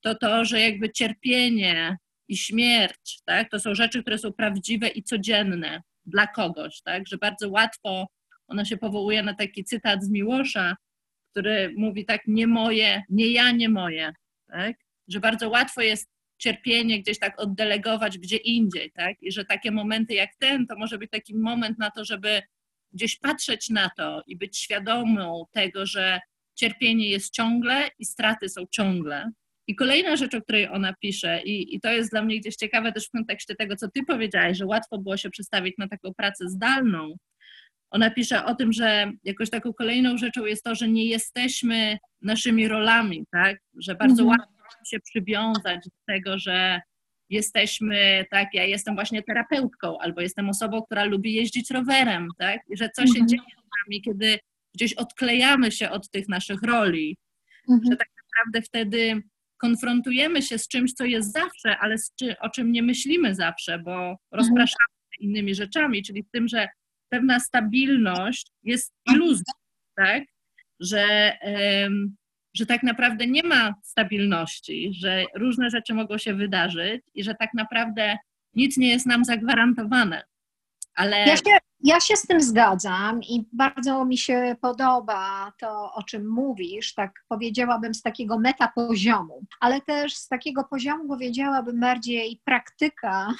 to 0.00 0.14
to, 0.14 0.44
że 0.44 0.60
jakby 0.60 0.92
cierpienie 0.92 1.96
i 2.28 2.36
śmierć, 2.36 3.20
tak, 3.24 3.50
to 3.50 3.60
są 3.60 3.74
rzeczy, 3.74 4.02
które 4.02 4.18
są 4.18 4.32
prawdziwe 4.32 4.88
i 4.88 5.02
codzienne 5.02 5.82
dla 6.06 6.26
kogoś, 6.26 6.82
tak, 6.82 7.08
że 7.08 7.18
bardzo 7.18 7.48
łatwo 7.48 8.06
ona 8.48 8.64
się 8.64 8.76
powołuje 8.76 9.22
na 9.22 9.34
taki 9.34 9.64
cytat 9.64 10.04
z 10.04 10.10
Miłosza, 10.10 10.76
który 11.30 11.74
mówi 11.76 12.04
tak, 12.04 12.20
nie 12.26 12.46
moje, 12.46 13.02
nie 13.08 13.26
ja, 13.26 13.50
nie 13.52 13.68
moje, 13.68 14.12
tak? 14.48 14.76
Że 15.08 15.20
bardzo 15.20 15.48
łatwo 15.48 15.82
jest 15.82 16.08
cierpienie 16.38 17.02
gdzieś 17.02 17.18
tak 17.18 17.40
oddelegować 17.40 18.18
gdzie 18.18 18.36
indziej, 18.36 18.92
tak? 18.92 19.16
I 19.22 19.32
że 19.32 19.44
takie 19.44 19.70
momenty 19.70 20.14
jak 20.14 20.30
ten, 20.38 20.66
to 20.66 20.76
może 20.78 20.98
być 20.98 21.10
taki 21.10 21.36
moment 21.36 21.78
na 21.78 21.90
to, 21.90 22.04
żeby 22.04 22.42
gdzieś 22.92 23.18
patrzeć 23.18 23.70
na 23.70 23.90
to 23.96 24.22
i 24.26 24.36
być 24.36 24.58
świadomą 24.58 25.44
tego, 25.52 25.86
że 25.86 26.20
cierpienie 26.54 27.08
jest 27.08 27.34
ciągle 27.34 27.88
i 27.98 28.04
straty 28.04 28.48
są 28.48 28.62
ciągle. 28.70 29.30
I 29.66 29.76
kolejna 29.76 30.16
rzecz, 30.16 30.34
o 30.34 30.40
której 30.40 30.68
ona 30.68 30.94
pisze, 31.00 31.42
i, 31.42 31.74
i 31.74 31.80
to 31.80 31.92
jest 31.92 32.10
dla 32.10 32.22
mnie 32.22 32.40
gdzieś 32.40 32.56
ciekawe 32.56 32.92
też 32.92 33.06
w 33.06 33.10
kontekście 33.10 33.54
tego, 33.54 33.76
co 33.76 33.90
ty 33.90 34.04
powiedziałaś, 34.04 34.56
że 34.58 34.66
łatwo 34.66 34.98
było 34.98 35.16
się 35.16 35.30
przestawić 35.30 35.74
na 35.78 35.88
taką 35.88 36.14
pracę 36.14 36.48
zdalną, 36.48 37.16
ona 37.90 38.10
pisze 38.10 38.44
o 38.44 38.54
tym, 38.54 38.72
że 38.72 39.12
jakoś 39.24 39.50
taką 39.50 39.72
kolejną 39.72 40.18
rzeczą 40.18 40.44
jest 40.44 40.64
to, 40.64 40.74
że 40.74 40.88
nie 40.88 41.04
jesteśmy 41.04 41.98
naszymi 42.22 42.68
rolami, 42.68 43.24
tak? 43.32 43.58
Że 43.78 43.94
bardzo 43.94 44.22
mhm. 44.22 44.28
łatwo 44.28 44.84
się 44.86 45.00
przywiązać 45.00 45.84
do 45.84 45.96
tego, 46.06 46.38
że 46.38 46.80
jesteśmy, 47.30 48.26
tak, 48.30 48.48
ja 48.54 48.64
jestem 48.64 48.94
właśnie 48.94 49.22
terapeutką, 49.22 49.98
albo 49.98 50.20
jestem 50.20 50.48
osobą, 50.48 50.82
która 50.82 51.04
lubi 51.04 51.34
jeździć 51.34 51.70
rowerem, 51.70 52.28
tak? 52.38 52.60
I 52.70 52.76
że 52.76 52.90
co 52.90 53.02
mhm. 53.02 53.18
się 53.18 53.26
dzieje 53.26 53.42
z 53.42 53.86
nami, 53.86 54.02
kiedy 54.02 54.38
gdzieś 54.74 54.94
odklejamy 54.94 55.72
się 55.72 55.90
od 55.90 56.10
tych 56.10 56.28
naszych 56.28 56.62
roli, 56.62 57.16
mhm. 57.70 57.90
że 57.90 57.96
tak 57.96 58.08
naprawdę 58.16 58.62
wtedy 58.62 59.22
konfrontujemy 59.56 60.42
się 60.42 60.58
z 60.58 60.68
czymś, 60.68 60.92
co 60.92 61.04
jest 61.04 61.32
zawsze, 61.32 61.78
ale 61.78 61.96
czy, 62.18 62.38
o 62.38 62.50
czym 62.50 62.72
nie 62.72 62.82
myślimy 62.82 63.34
zawsze, 63.34 63.78
bo 63.78 63.92
mhm. 63.92 64.16
rozpraszamy 64.32 64.96
innymi 65.20 65.54
rzeczami, 65.54 66.02
czyli 66.02 66.22
w 66.22 66.30
tym, 66.30 66.48
że 66.48 66.68
pewna 67.08 67.40
stabilność 67.40 68.52
jest 68.62 68.92
iluzją, 69.12 69.52
tak? 69.96 70.22
Że, 70.80 71.32
że 72.54 72.66
tak 72.66 72.82
naprawdę 72.82 73.26
nie 73.26 73.42
ma 73.42 73.74
stabilności, 73.82 74.90
że 74.94 75.24
różne 75.34 75.70
rzeczy 75.70 75.94
mogą 75.94 76.18
się 76.18 76.34
wydarzyć 76.34 77.02
i 77.14 77.24
że 77.24 77.34
tak 77.34 77.54
naprawdę 77.54 78.16
nic 78.54 78.76
nie 78.76 78.88
jest 78.88 79.06
nam 79.06 79.24
zagwarantowane. 79.24 80.22
Ale... 80.94 81.18
Ja 81.18 81.36
się, 81.36 81.58
ja 81.80 82.00
się 82.00 82.16
z 82.16 82.26
tym 82.26 82.40
zgadzam 82.40 83.22
i 83.22 83.44
bardzo 83.52 84.04
mi 84.04 84.18
się 84.18 84.56
podoba 84.60 85.52
to, 85.60 85.92
o 85.94 86.02
czym 86.02 86.28
mówisz, 86.28 86.94
tak 86.94 87.12
powiedziałabym 87.28 87.94
z 87.94 88.02
takiego 88.02 88.38
metapoziomu, 88.38 89.42
ale 89.60 89.80
też 89.80 90.14
z 90.14 90.28
takiego 90.28 90.64
poziomu 90.64 91.08
powiedziałabym 91.08 91.80
bardziej 91.80 92.40
praktyka 92.44 93.34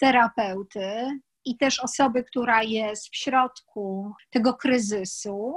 terapeuty, 0.00 1.20
i 1.46 1.56
też 1.56 1.80
osoby, 1.80 2.24
która 2.24 2.62
jest 2.62 3.08
w 3.08 3.16
środku 3.16 4.12
tego 4.30 4.54
kryzysu, 4.54 5.54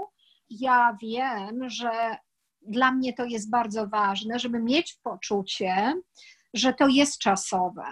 ja 0.50 0.98
wiem, 1.02 1.70
że 1.70 2.18
dla 2.62 2.92
mnie 2.92 3.14
to 3.14 3.26
jest 3.26 3.50
bardzo 3.50 3.88
ważne, 3.88 4.40
żeby 4.40 4.60
mieć 4.60 5.00
poczucie, 5.04 5.94
że 6.54 6.74
to 6.74 6.88
jest 6.88 7.20
czasowe. 7.20 7.84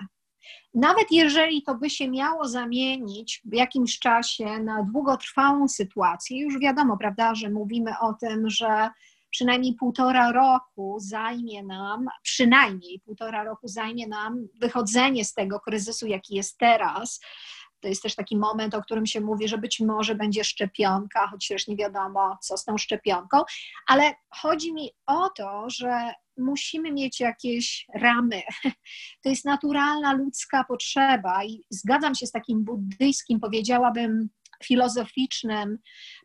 Nawet 0.73 1.11
jeżeli 1.11 1.63
to 1.63 1.75
by 1.75 1.89
się 1.89 2.09
miało 2.09 2.47
zamienić 2.47 3.41
w 3.45 3.53
jakimś 3.53 3.99
czasie 3.99 4.45
na 4.45 4.83
długotrwałą 4.83 5.67
sytuację, 5.67 6.39
już 6.39 6.59
wiadomo, 6.59 6.97
prawda, 6.97 7.35
że 7.35 7.49
mówimy 7.49 7.91
o 8.01 8.13
tym, 8.13 8.49
że 8.49 8.89
przynajmniej 9.29 9.73
półtora 9.73 10.31
roku 10.31 10.95
zajmie 10.99 11.63
nam, 11.63 12.05
przynajmniej 12.21 12.99
półtora 12.99 13.43
roku 13.43 13.67
zajmie 13.67 14.07
nam 14.07 14.47
wychodzenie 14.61 15.25
z 15.25 15.33
tego 15.33 15.59
kryzysu, 15.59 16.07
jaki 16.07 16.35
jest 16.35 16.57
teraz, 16.57 17.19
to 17.81 17.87
jest 17.87 18.03
też 18.03 18.15
taki 18.15 18.37
moment, 18.37 18.75
o 18.75 18.81
którym 18.81 19.05
się 19.05 19.21
mówi, 19.21 19.47
że 19.47 19.57
być 19.57 19.79
może 19.79 20.15
będzie 20.15 20.43
szczepionka, 20.43 21.27
choć 21.27 21.47
też 21.47 21.67
nie 21.67 21.75
wiadomo, 21.75 22.37
co 22.41 22.57
z 22.57 22.65
tą 22.65 22.77
szczepionką, 22.77 23.43
ale 23.87 24.13
chodzi 24.29 24.73
mi 24.73 24.91
o 25.05 25.29
to, 25.29 25.69
że 25.69 26.13
musimy 26.37 26.91
mieć 26.91 27.19
jakieś 27.19 27.85
ramy. 27.95 28.41
To 29.23 29.29
jest 29.29 29.45
naturalna 29.45 30.13
ludzka 30.13 30.63
potrzeba 30.63 31.45
i 31.45 31.63
zgadzam 31.69 32.15
się 32.15 32.27
z 32.27 32.31
takim 32.31 32.63
buddyjskim, 32.63 33.39
powiedziałabym, 33.39 34.29
filozoficznym 34.63 35.77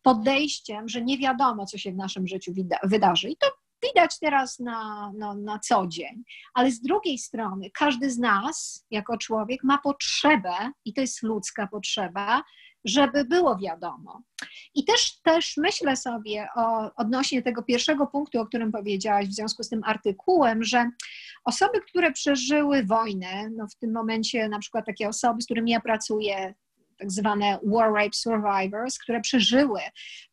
podejściem, 0.03 0.89
że 0.89 1.03
nie 1.03 1.19
wiadomo, 1.19 1.67
co 1.67 1.79
się 1.79 1.93
w 1.93 1.97
naszym 1.97 2.27
życiu 2.27 2.53
wydarzy. 2.83 3.29
I 3.31 3.37
to 3.37 3.47
widać 3.89 4.19
teraz 4.19 4.59
na, 4.59 5.13
na, 5.17 5.35
na 5.35 5.59
co 5.59 5.87
dzień. 5.87 6.23
Ale 6.55 6.71
z 6.71 6.81
drugiej 6.81 7.19
strony, 7.19 7.71
każdy 7.71 8.11
z 8.11 8.19
nas, 8.19 8.87
jako 8.91 9.19
człowiek, 9.19 9.65
ma 9.65 9.79
potrzebę, 9.79 10.55
i 10.85 10.95
to 10.95 11.01
jest 11.01 11.23
ludzka 11.23 11.67
potrzeba, 11.67 12.43
żeby 12.85 13.25
było 13.25 13.59
wiadomo. 13.59 14.23
I 14.75 14.85
też, 14.85 15.21
też 15.21 15.57
myślę 15.57 15.97
sobie 15.97 16.49
o, 16.57 16.95
odnośnie 16.97 17.43
tego 17.43 17.63
pierwszego 17.63 18.07
punktu, 18.07 18.41
o 18.41 18.47
którym 18.47 18.73
powiedziałaś 18.73 19.29
w 19.29 19.35
związku 19.35 19.63
z 19.63 19.69
tym 19.69 19.81
artykułem, 19.85 20.65
że 20.65 20.91
osoby, 21.45 21.81
które 21.81 22.13
przeżyły 22.13 22.85
wojnę, 22.85 23.51
no 23.51 23.67
w 23.69 23.77
tym 23.77 23.93
momencie 23.93 24.49
na 24.49 24.59
przykład 24.59 24.87
takie 24.87 25.09
osoby, 25.09 25.43
z 25.43 25.45
którymi 25.45 25.71
ja 25.71 25.81
pracuję, 25.81 26.55
tak 26.99 27.13
zwane 27.13 27.59
war 27.67 27.93
rape 27.93 28.13
survivors, 28.13 28.99
które 28.99 29.21
przeżyły 29.21 29.81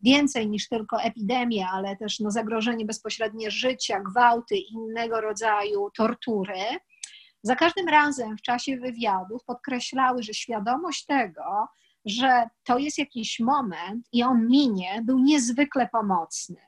więcej 0.02 0.50
niż 0.50 0.68
tylko 0.68 1.02
epidemię, 1.02 1.66
ale 1.74 1.96
też 1.96 2.20
no, 2.20 2.32
zagrożenie 2.32 2.86
bezpośrednie 2.86 3.52
życia, 3.52 4.00
gwałty, 4.00 4.56
innego 4.58 5.22
rodzaju 5.22 5.92
tortury. 5.92 6.64
Za 7.44 7.56
każdym 7.56 7.88
razem 7.88 8.38
w 8.38 8.42
czasie 8.42 8.78
wywiadów 8.78 9.44
podkreślały, 9.46 10.24
że 10.24 10.34
świadomość 10.34 11.06
tego, 11.06 11.68
że 12.06 12.44
to 12.64 12.78
jest 12.78 12.98
jakiś 12.98 13.40
moment 13.40 14.08
i 14.14 14.24
on 14.24 14.48
minie, 14.48 15.02
był 15.06 15.20
niezwykle 15.20 15.90
pomocny. 15.92 16.62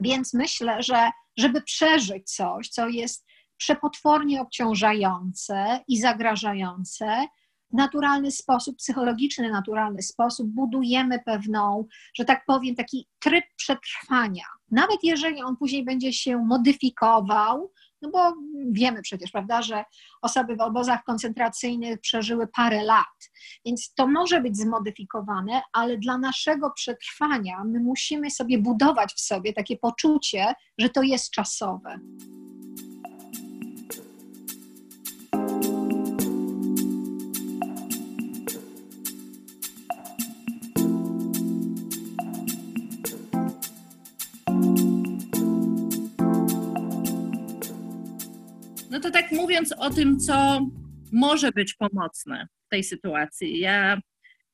Więc 0.00 0.34
myślę, 0.34 0.82
że 0.82 1.10
żeby 1.36 1.62
przeżyć 1.62 2.30
coś, 2.30 2.68
co 2.68 2.88
jest 2.88 3.26
przepotwornie 3.56 4.40
obciążające 4.40 5.84
i 5.88 6.00
zagrażające, 6.00 7.26
naturalny 7.72 8.30
sposób, 8.30 8.76
psychologiczny, 8.76 9.50
naturalny 9.50 10.02
sposób 10.02 10.48
budujemy 10.48 11.18
pewną, 11.24 11.86
że 12.14 12.24
tak 12.24 12.44
powiem, 12.46 12.74
taki 12.74 13.08
tryb 13.18 13.44
przetrwania. 13.56 14.44
Nawet 14.70 14.98
jeżeli 15.02 15.42
on 15.42 15.56
później 15.56 15.84
będzie 15.84 16.12
się 16.12 16.38
modyfikował, 16.38 17.72
no 18.02 18.10
bo 18.10 18.34
wiemy 18.70 19.02
przecież, 19.02 19.30
prawda, 19.30 19.62
że 19.62 19.84
osoby 20.22 20.56
w 20.56 20.60
obozach 20.60 21.04
koncentracyjnych 21.04 22.00
przeżyły 22.00 22.46
parę 22.46 22.84
lat, 22.84 23.30
więc 23.64 23.94
to 23.94 24.06
może 24.06 24.40
być 24.40 24.56
zmodyfikowane, 24.56 25.62
ale 25.72 25.98
dla 25.98 26.18
naszego 26.18 26.70
przetrwania 26.70 27.64
my 27.64 27.80
musimy 27.80 28.30
sobie 28.30 28.58
budować 28.58 29.14
w 29.14 29.20
sobie 29.20 29.52
takie 29.52 29.76
poczucie, 29.76 30.54
że 30.78 30.88
to 30.88 31.02
jest 31.02 31.30
czasowe. 31.30 32.00
No 48.96 49.02
to 49.02 49.10
tak 49.10 49.32
mówiąc 49.32 49.72
o 49.78 49.90
tym, 49.90 50.18
co 50.18 50.66
może 51.12 51.52
być 51.52 51.74
pomocne 51.74 52.46
w 52.66 52.68
tej 52.68 52.84
sytuacji. 52.84 53.58
Ja 53.58 54.00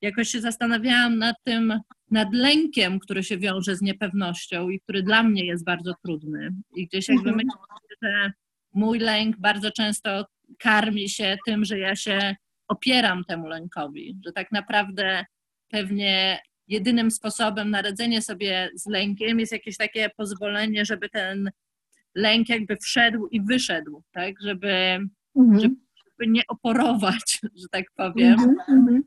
jakoś 0.01 0.29
się 0.29 0.41
zastanawiałam 0.41 1.19
nad 1.19 1.37
tym, 1.45 1.81
nad 2.11 2.35
lękiem, 2.35 2.99
który 2.99 3.23
się 3.23 3.39
wiąże 3.39 3.77
z 3.77 3.83
niepewnością 3.83 4.69
i 4.69 4.81
który 4.81 5.03
dla 5.03 5.23
mnie 5.23 5.47
jest 5.47 5.65
bardzo 5.65 5.95
trudny. 6.05 6.51
I 6.77 6.87
gdzieś 6.87 7.09
jakby 7.09 7.31
mhm. 7.31 7.37
myślę, 7.37 7.61
że 8.03 8.33
mój 8.75 8.99
lęk 8.99 9.37
bardzo 9.37 9.71
często 9.71 10.27
karmi 10.59 11.09
się 11.09 11.37
tym, 11.47 11.65
że 11.65 11.79
ja 11.79 11.97
się 11.97 12.37
opieram 12.69 13.25
temu 13.25 13.49
lękowi, 13.49 14.19
że 14.25 14.33
tak 14.33 14.53
naprawdę 14.53 15.25
pewnie 15.69 16.41
jedynym 16.69 17.11
sposobem 17.11 17.71
na 17.71 17.83
radzenie 17.83 18.23
sobie 18.23 18.71
z 18.75 18.87
lękiem 18.87 19.41
jest 19.41 19.53
jakieś 19.53 19.77
takie 19.77 20.11
pozwolenie, 20.17 20.85
żeby 20.85 21.09
ten 21.09 21.51
lęk 22.14 22.49
jakby 22.49 22.76
wszedł 22.76 23.26
i 23.26 23.40
wyszedł, 23.40 24.02
tak, 24.12 24.35
żeby, 24.40 24.99
mhm. 25.37 25.61
żeby 25.61 26.31
nie 26.31 26.42
oporować, 26.49 27.40
że 27.62 27.69
tak 27.71 27.85
powiem, 27.97 28.33
mhm, 28.33 28.57
mhm. 28.69 29.02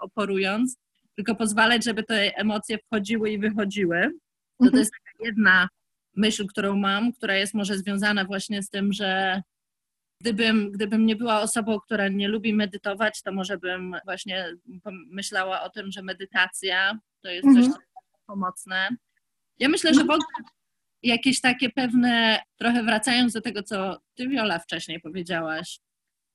oporując, 0.00 0.76
tylko 1.14 1.34
pozwalać, 1.34 1.84
żeby 1.84 2.02
te 2.02 2.36
emocje 2.36 2.78
wchodziły 2.78 3.30
i 3.30 3.38
wychodziły. 3.38 4.00
To, 4.02 4.10
to 4.58 4.64
mhm. 4.64 4.78
jest 4.78 4.92
taka 4.92 5.24
jedna 5.24 5.68
myśl, 6.16 6.46
którą 6.46 6.76
mam, 6.76 7.12
która 7.12 7.34
jest 7.34 7.54
może 7.54 7.78
związana 7.78 8.24
właśnie 8.24 8.62
z 8.62 8.70
tym, 8.70 8.92
że 8.92 9.42
gdybym, 10.20 10.72
gdybym 10.72 11.06
nie 11.06 11.16
była 11.16 11.40
osobą, 11.40 11.80
która 11.80 12.08
nie 12.08 12.28
lubi 12.28 12.54
medytować, 12.54 13.22
to 13.22 13.32
może 13.32 13.58
bym 13.58 13.96
właśnie 14.04 14.54
myślała 15.06 15.62
o 15.62 15.70
tym, 15.70 15.92
że 15.92 16.02
medytacja 16.02 16.98
to 17.22 17.30
jest 17.30 17.44
coś, 17.44 17.56
mhm. 17.56 17.72
co 17.72 17.80
jest 17.80 18.26
pomocne. 18.26 18.88
Ja 19.58 19.68
myślę, 19.68 19.94
że 19.94 20.00
w 20.00 20.10
ogóle 20.10 20.18
jakieś 21.02 21.40
takie 21.40 21.70
pewne, 21.70 22.42
trochę 22.58 22.82
wracając 22.82 23.32
do 23.32 23.40
tego, 23.40 23.62
co 23.62 24.00
ty, 24.14 24.28
Wiola, 24.28 24.58
wcześniej 24.58 25.00
powiedziałaś, 25.00 25.80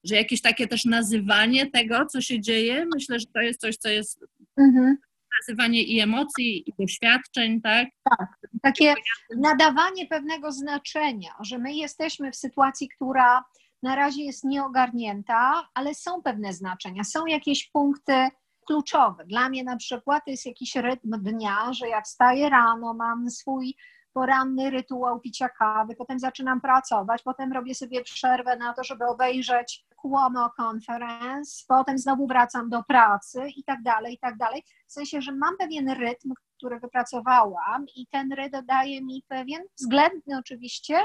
że 0.04 0.16
jakieś 0.16 0.42
takie 0.42 0.68
też 0.68 0.86
nazywanie 0.86 1.72
tego, 1.72 2.06
co 2.06 2.22
się 2.22 2.42
dzieje, 2.42 2.86
myślę, 2.94 3.20
że 3.20 3.26
to 3.34 3.42
jest 3.42 3.62
coś, 3.62 3.78
co 3.78 3.90
jest 3.90 4.26
mhm. 4.58 4.98
nazywanie 5.42 5.84
i 5.84 6.00
emocji, 6.00 6.70
i 6.70 6.74
doświadczeń, 6.80 7.62
tak? 7.62 7.88
Tak, 8.18 8.30
takie 8.62 8.94
nadawanie 9.38 10.08
pewnego 10.08 10.52
znaczenia, 10.52 11.32
że 11.42 11.58
my 11.58 11.74
jesteśmy 11.74 12.32
w 12.32 12.36
sytuacji, 12.36 12.90
która 12.90 13.44
na 13.84 13.96
razie 13.96 14.24
jest 14.24 14.44
nieogarnięta, 14.44 15.68
ale 15.74 15.96
są 15.96 16.22
pewne 16.22 16.54
znaczenia, 16.54 17.04
są 17.04 17.26
jakieś 17.26 17.70
punkty 17.70 18.30
kluczowe. 18.66 19.26
Dla 19.26 19.50
mnie 19.50 19.64
na 19.64 19.78
przykład 19.78 20.26
to 20.26 20.32
jest 20.32 20.46
jakiś 20.46 20.76
rytm 20.76 21.12
dnia, 21.22 21.74
że 21.74 21.88
ja 21.88 22.02
wstaję 22.02 22.50
rano, 22.50 22.94
mam 22.94 23.30
swój 23.30 23.76
poranny 24.14 24.70
rytuał 24.70 25.20
picia 25.20 25.50
kawy, 25.50 25.96
potem 25.96 26.20
zaczynam 26.20 26.62
pracować, 26.62 27.22
potem 27.22 27.54
robię 27.54 27.76
sobie 27.76 28.04
przerwę 28.04 28.58
na 28.58 28.74
to, 28.74 28.84
żeby 28.84 29.06
obejrzeć 29.06 29.86
Cuomo 30.02 30.50
Conference, 30.58 31.66
potem 31.68 31.98
znowu 31.98 32.28
wracam 32.28 32.70
do 32.70 32.84
pracy 32.84 33.44
i 33.56 33.64
tak 33.64 33.82
dalej, 33.82 34.14
i 34.14 34.18
tak 34.18 34.38
dalej. 34.38 34.64
W 34.88 34.92
sensie, 34.92 35.22
że 35.22 35.32
mam 35.32 35.58
pewien 35.58 35.90
rytm, 35.90 36.34
który 36.58 36.80
wypracowałam 36.80 37.86
i 37.96 38.08
ten 38.08 38.32
rytm 38.32 38.66
daje 38.66 39.02
mi 39.02 39.24
pewien, 39.28 39.64
względny 39.78 40.38
oczywiście, 40.40 41.00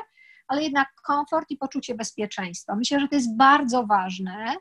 ale 0.48 0.62
jednak 0.62 0.88
komfort 1.06 1.50
i 1.50 1.56
poczucie 1.56 1.94
bezpieczeństwa. 1.94 2.76
Myślę, 2.76 3.00
że 3.00 3.08
to 3.08 3.14
jest 3.14 3.36
bardzo 3.36 3.86
ważne, 3.86 4.56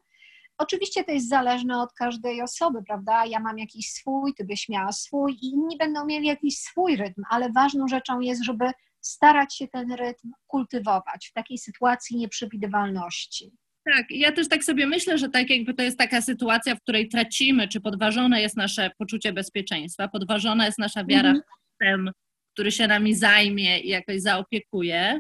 Oczywiście 0.58 1.04
to 1.04 1.12
jest 1.12 1.30
zależne 1.30 1.82
od 1.82 1.94
każdej 1.94 2.42
osoby, 2.42 2.84
prawda? 2.88 3.26
Ja 3.26 3.40
mam 3.40 3.58
jakiś 3.58 3.92
swój, 3.92 4.34
ty 4.34 4.46
byś 4.46 4.70
miała 4.70 4.92
swój 4.92 5.34
i 5.34 5.46
inni 5.46 5.78
będą 5.78 6.06
mieli 6.06 6.28
jakiś 6.28 6.58
swój 6.60 6.96
rytm, 6.96 7.24
ale 7.30 7.52
ważną 7.52 7.88
rzeczą 7.88 8.20
jest, 8.20 8.44
żeby 8.44 8.66
starać 9.02 9.58
się 9.58 9.68
ten 9.68 9.92
rytm 9.92 10.32
kultywować 10.48 11.28
w 11.30 11.34
takiej 11.34 11.58
sytuacji 11.58 12.18
nieprzewidywalności. 12.18 13.52
Tak, 13.94 14.06
ja 14.10 14.32
też 14.32 14.50
tak 14.50 14.64
sobie 14.64 14.88
myślę, 14.88 15.18
że 15.18 15.30
tak 15.30 15.50
jakby 15.50 15.74
to 15.74 15.84
jest 15.84 15.98
taka 15.98 16.22
sytuacja, 16.22 16.76
w 16.76 16.82
której 16.82 17.10
tracimy, 17.10 17.68
czy 17.68 17.82
podważone 17.82 18.42
jest 18.42 18.58
nasze 18.58 18.92
poczucie 18.98 19.34
bezpieczeństwa, 19.34 20.08
podważona 20.08 20.66
jest 20.66 20.80
nasza 20.80 21.06
wiara 21.06 21.30
mhm. 21.30 21.44
w 21.44 21.72
system, 21.72 22.12
który 22.54 22.72
się 22.72 22.88
nami 22.88 23.16
zajmie 23.16 23.80
i 23.80 23.88
jakoś 23.88 24.22
zaopiekuje. 24.22 25.20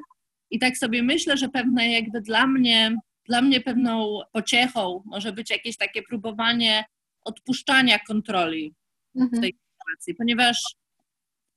I 0.51 0.59
tak 0.59 0.77
sobie 0.77 1.03
myślę, 1.03 1.37
że 1.37 1.49
pewne 1.49 1.91
jakby 1.91 2.21
dla 2.21 2.47
mnie 2.47 2.95
dla 3.27 3.41
mnie 3.41 3.61
pewną 3.61 4.19
pociechą 4.31 5.03
może 5.05 5.31
być 5.31 5.49
jakieś 5.49 5.77
takie 5.77 6.03
próbowanie 6.03 6.85
odpuszczania 7.25 7.99
kontroli 7.99 8.73
mhm. 9.15 9.37
w 9.37 9.41
tej 9.41 9.53
sytuacji, 9.53 10.15
ponieważ 10.15 10.61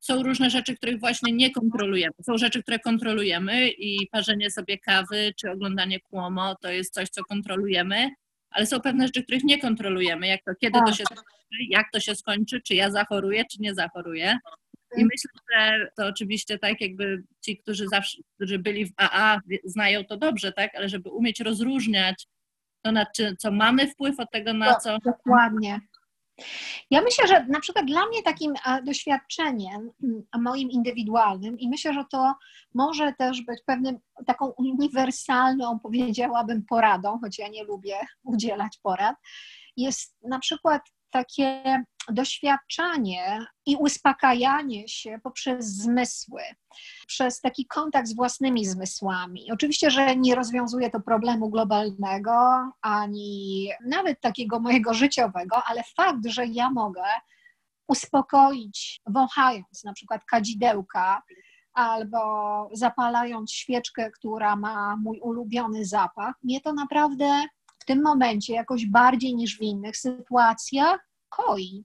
są 0.00 0.22
różne 0.22 0.50
rzeczy, 0.50 0.76
których 0.76 1.00
właśnie 1.00 1.32
nie 1.32 1.50
kontrolujemy. 1.50 2.14
Są 2.22 2.38
rzeczy, 2.38 2.62
które 2.62 2.78
kontrolujemy 2.78 3.68
i 3.68 4.08
parzenie 4.12 4.50
sobie 4.50 4.78
kawy 4.78 5.32
czy 5.36 5.50
oglądanie 5.50 6.00
kłomo 6.00 6.56
to 6.62 6.70
jest 6.70 6.94
coś, 6.94 7.08
co 7.08 7.24
kontrolujemy, 7.24 8.10
ale 8.50 8.66
są 8.66 8.80
pewne 8.80 9.06
rzeczy, 9.06 9.22
których 9.22 9.44
nie 9.44 9.60
kontrolujemy. 9.60 10.26
Jak 10.26 10.40
to, 10.44 10.52
kiedy 10.60 10.78
to 10.78 10.86
tak. 10.86 10.94
się 10.94 11.04
skończy, 11.04 11.64
jak 11.68 11.86
to 11.92 12.00
się 12.00 12.14
skończy, 12.14 12.60
czy 12.60 12.74
ja 12.74 12.90
zachoruję, 12.90 13.44
czy 13.44 13.56
nie 13.60 13.74
zachoruję. 13.74 14.38
I 14.96 15.04
myślę, 15.04 15.30
że 15.58 15.90
to 15.96 16.06
oczywiście 16.06 16.58
tak 16.58 16.80
jakby 16.80 17.22
ci, 17.40 17.58
którzy 17.58 17.88
zawsze, 17.88 18.18
którzy 18.34 18.58
byli 18.58 18.86
w 18.86 18.92
AA 18.96 19.40
znają 19.64 20.04
to 20.04 20.16
dobrze, 20.16 20.52
tak, 20.52 20.74
ale 20.74 20.88
żeby 20.88 21.10
umieć 21.10 21.40
rozróżniać 21.40 22.28
to, 22.82 22.92
na 22.92 23.06
czy, 23.06 23.36
co 23.36 23.50
mamy 23.50 23.86
wpływ 23.86 24.20
od 24.20 24.30
tego, 24.30 24.52
na 24.52 24.74
co... 24.74 24.98
Dokładnie. 25.04 25.80
Ja 26.90 27.02
myślę, 27.02 27.26
że 27.28 27.46
na 27.46 27.60
przykład 27.60 27.86
dla 27.86 28.06
mnie 28.06 28.22
takim 28.22 28.54
doświadczeniem, 28.84 29.90
moim 30.38 30.70
indywidualnym, 30.70 31.58
i 31.58 31.68
myślę, 31.68 31.94
że 31.94 32.04
to 32.10 32.34
może 32.74 33.12
też 33.18 33.42
być 33.42 33.60
pewnym 33.66 33.98
taką 34.26 34.46
uniwersalną, 34.46 35.78
powiedziałabym, 35.78 36.64
poradą, 36.68 37.18
choć 37.20 37.38
ja 37.38 37.48
nie 37.48 37.64
lubię 37.64 37.96
udzielać 38.22 38.78
porad, 38.82 39.16
jest 39.76 40.16
na 40.22 40.38
przykład 40.38 40.82
takie 41.10 41.84
doświadczanie 42.08 43.46
i 43.66 43.76
uspokajanie 43.76 44.88
się 44.88 45.18
poprzez 45.22 45.66
zmysły, 45.66 46.42
przez 47.06 47.40
taki 47.40 47.66
kontakt 47.66 48.08
z 48.08 48.16
własnymi 48.16 48.66
zmysłami. 48.66 49.52
Oczywiście, 49.52 49.90
że 49.90 50.16
nie 50.16 50.34
rozwiązuje 50.34 50.90
to 50.90 51.00
problemu 51.00 51.50
globalnego, 51.50 52.32
ani 52.82 53.68
nawet 53.86 54.20
takiego 54.20 54.60
mojego 54.60 54.94
życiowego, 54.94 55.62
ale 55.66 55.82
fakt, 55.96 56.26
że 56.26 56.46
ja 56.46 56.70
mogę 56.70 57.04
uspokoić, 57.88 59.00
wąchając 59.06 59.84
na 59.84 59.92
przykład 59.92 60.24
kadzidełka, 60.24 61.22
albo 61.72 62.68
zapalając 62.72 63.52
świeczkę, 63.52 64.10
która 64.10 64.56
ma 64.56 64.96
mój 64.96 65.20
ulubiony 65.20 65.84
zapach, 65.84 66.34
mnie 66.42 66.60
to 66.60 66.72
naprawdę 66.72 67.44
tym 67.90 68.02
momencie 68.02 68.54
jakoś 68.54 68.86
bardziej 68.86 69.34
niż 69.34 69.58
w 69.58 69.62
innych 69.62 69.96
sytuacjach 69.96 71.08
koi. 71.28 71.84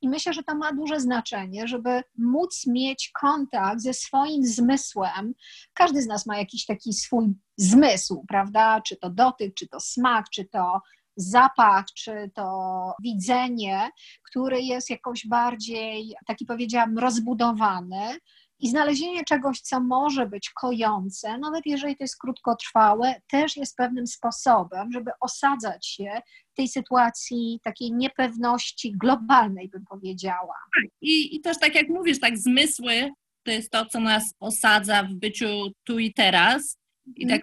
I 0.00 0.08
myślę, 0.08 0.32
że 0.32 0.42
to 0.42 0.54
ma 0.54 0.72
duże 0.72 1.00
znaczenie, 1.00 1.68
żeby 1.68 2.02
móc 2.18 2.66
mieć 2.66 3.10
kontakt 3.20 3.80
ze 3.80 3.94
swoim 3.94 4.46
zmysłem. 4.46 5.34
Każdy 5.74 6.02
z 6.02 6.06
nas 6.06 6.26
ma 6.26 6.38
jakiś 6.38 6.66
taki 6.66 6.92
swój 6.92 7.34
zmysł, 7.56 8.24
prawda? 8.28 8.80
Czy 8.80 8.96
to 8.96 9.10
dotyk, 9.10 9.54
czy 9.54 9.68
to 9.68 9.80
smak, 9.80 10.24
czy 10.30 10.44
to 10.44 10.80
zapach, 11.16 11.84
czy 11.96 12.30
to 12.34 12.94
widzenie, 13.02 13.90
który 14.30 14.62
jest 14.62 14.90
jakoś 14.90 15.26
bardziej, 15.26 16.14
taki 16.26 16.44
powiedziałam, 16.46 16.98
rozbudowany 16.98 18.18
i 18.60 18.68
znalezienie 18.68 19.24
czegoś, 19.24 19.60
co 19.60 19.80
może 19.80 20.26
być 20.26 20.50
kojące, 20.50 21.38
nawet 21.38 21.66
jeżeli 21.66 21.96
to 21.96 22.04
jest 22.04 22.18
krótkotrwałe, 22.18 23.20
też 23.30 23.56
jest 23.56 23.76
pewnym 23.76 24.06
sposobem, 24.06 24.92
żeby 24.92 25.10
osadzać 25.20 25.86
się 25.86 26.20
w 26.52 26.56
tej 26.56 26.68
sytuacji 26.68 27.60
takiej 27.64 27.92
niepewności 27.92 28.92
globalnej, 28.92 29.68
bym 29.68 29.84
powiedziała. 29.84 30.54
Tak, 30.74 30.90
I, 31.00 31.36
I 31.36 31.40
też 31.40 31.58
tak 31.58 31.74
jak 31.74 31.88
mówisz, 31.88 32.20
tak 32.20 32.38
zmysły 32.38 33.10
to 33.42 33.50
jest 33.50 33.70
to, 33.70 33.86
co 33.86 34.00
nas 34.00 34.34
osadza 34.40 35.02
w 35.02 35.14
byciu 35.14 35.46
tu 35.84 35.98
i 35.98 36.12
teraz. 36.12 36.78
I 37.16 37.26
tak, 37.26 37.42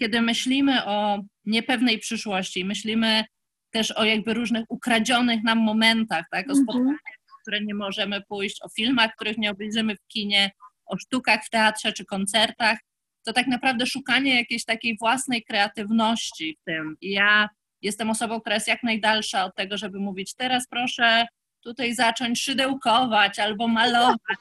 kiedy 0.00 0.22
myślimy 0.22 0.84
o 0.86 1.22
niepewnej 1.44 1.98
przyszłości, 1.98 2.64
myślimy 2.64 3.24
też 3.70 3.90
o 3.90 4.04
jakby 4.04 4.34
różnych 4.34 4.64
ukradzionych 4.68 5.42
nam 5.42 5.58
momentach, 5.58 6.24
tak? 6.30 6.46
O 6.46 6.50
mhm. 6.50 6.64
spotkaniach, 6.64 7.23
które 7.44 7.60
nie 7.60 7.74
możemy 7.74 8.22
pójść, 8.28 8.62
o 8.62 8.68
filmach, 8.68 9.14
których 9.14 9.38
nie 9.38 9.50
obejrzymy 9.50 9.96
w 9.96 10.06
kinie, 10.06 10.50
o 10.86 10.96
sztukach 10.96 11.44
w 11.44 11.50
teatrze 11.50 11.92
czy 11.92 12.04
koncertach, 12.04 12.78
to 13.24 13.32
tak 13.32 13.46
naprawdę 13.46 13.86
szukanie 13.86 14.36
jakiejś 14.36 14.64
takiej 14.64 14.96
własnej 15.00 15.42
kreatywności 15.42 16.56
w 16.60 16.64
tym. 16.64 16.96
I 17.00 17.10
ja 17.10 17.48
jestem 17.82 18.10
osobą, 18.10 18.40
która 18.40 18.54
jest 18.54 18.68
jak 18.68 18.82
najdalsza 18.82 19.44
od 19.44 19.54
tego, 19.54 19.76
żeby 19.76 20.00
mówić 20.00 20.34
teraz 20.34 20.68
proszę 20.68 21.26
tutaj 21.60 21.94
zacząć 21.94 22.42
szydełkować 22.42 23.38
albo 23.38 23.68
malować. 23.68 24.38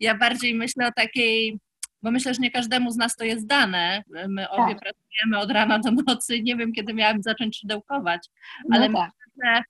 Ja 0.00 0.14
bardziej 0.14 0.54
myślę 0.54 0.86
o 0.86 0.92
takiej, 0.92 1.58
bo 2.02 2.10
myślę, 2.10 2.34
że 2.34 2.40
nie 2.40 2.50
każdemu 2.50 2.90
z 2.90 2.96
nas 2.96 3.16
to 3.16 3.24
jest 3.24 3.46
dane. 3.46 4.02
My 4.28 4.50
obie 4.50 4.74
tak. 4.74 4.82
pracujemy 4.82 5.38
od 5.38 5.50
rana 5.50 5.78
do 5.78 5.90
nocy, 5.90 6.42
nie 6.42 6.56
wiem, 6.56 6.72
kiedy 6.72 6.94
miałam 6.94 7.22
zacząć 7.22 7.58
szydełkować, 7.58 8.28
no 8.68 8.76
ale 8.76 8.88
no 8.88 8.98
tak. 8.98 9.10
myślę, 9.36 9.54
że 9.56 9.62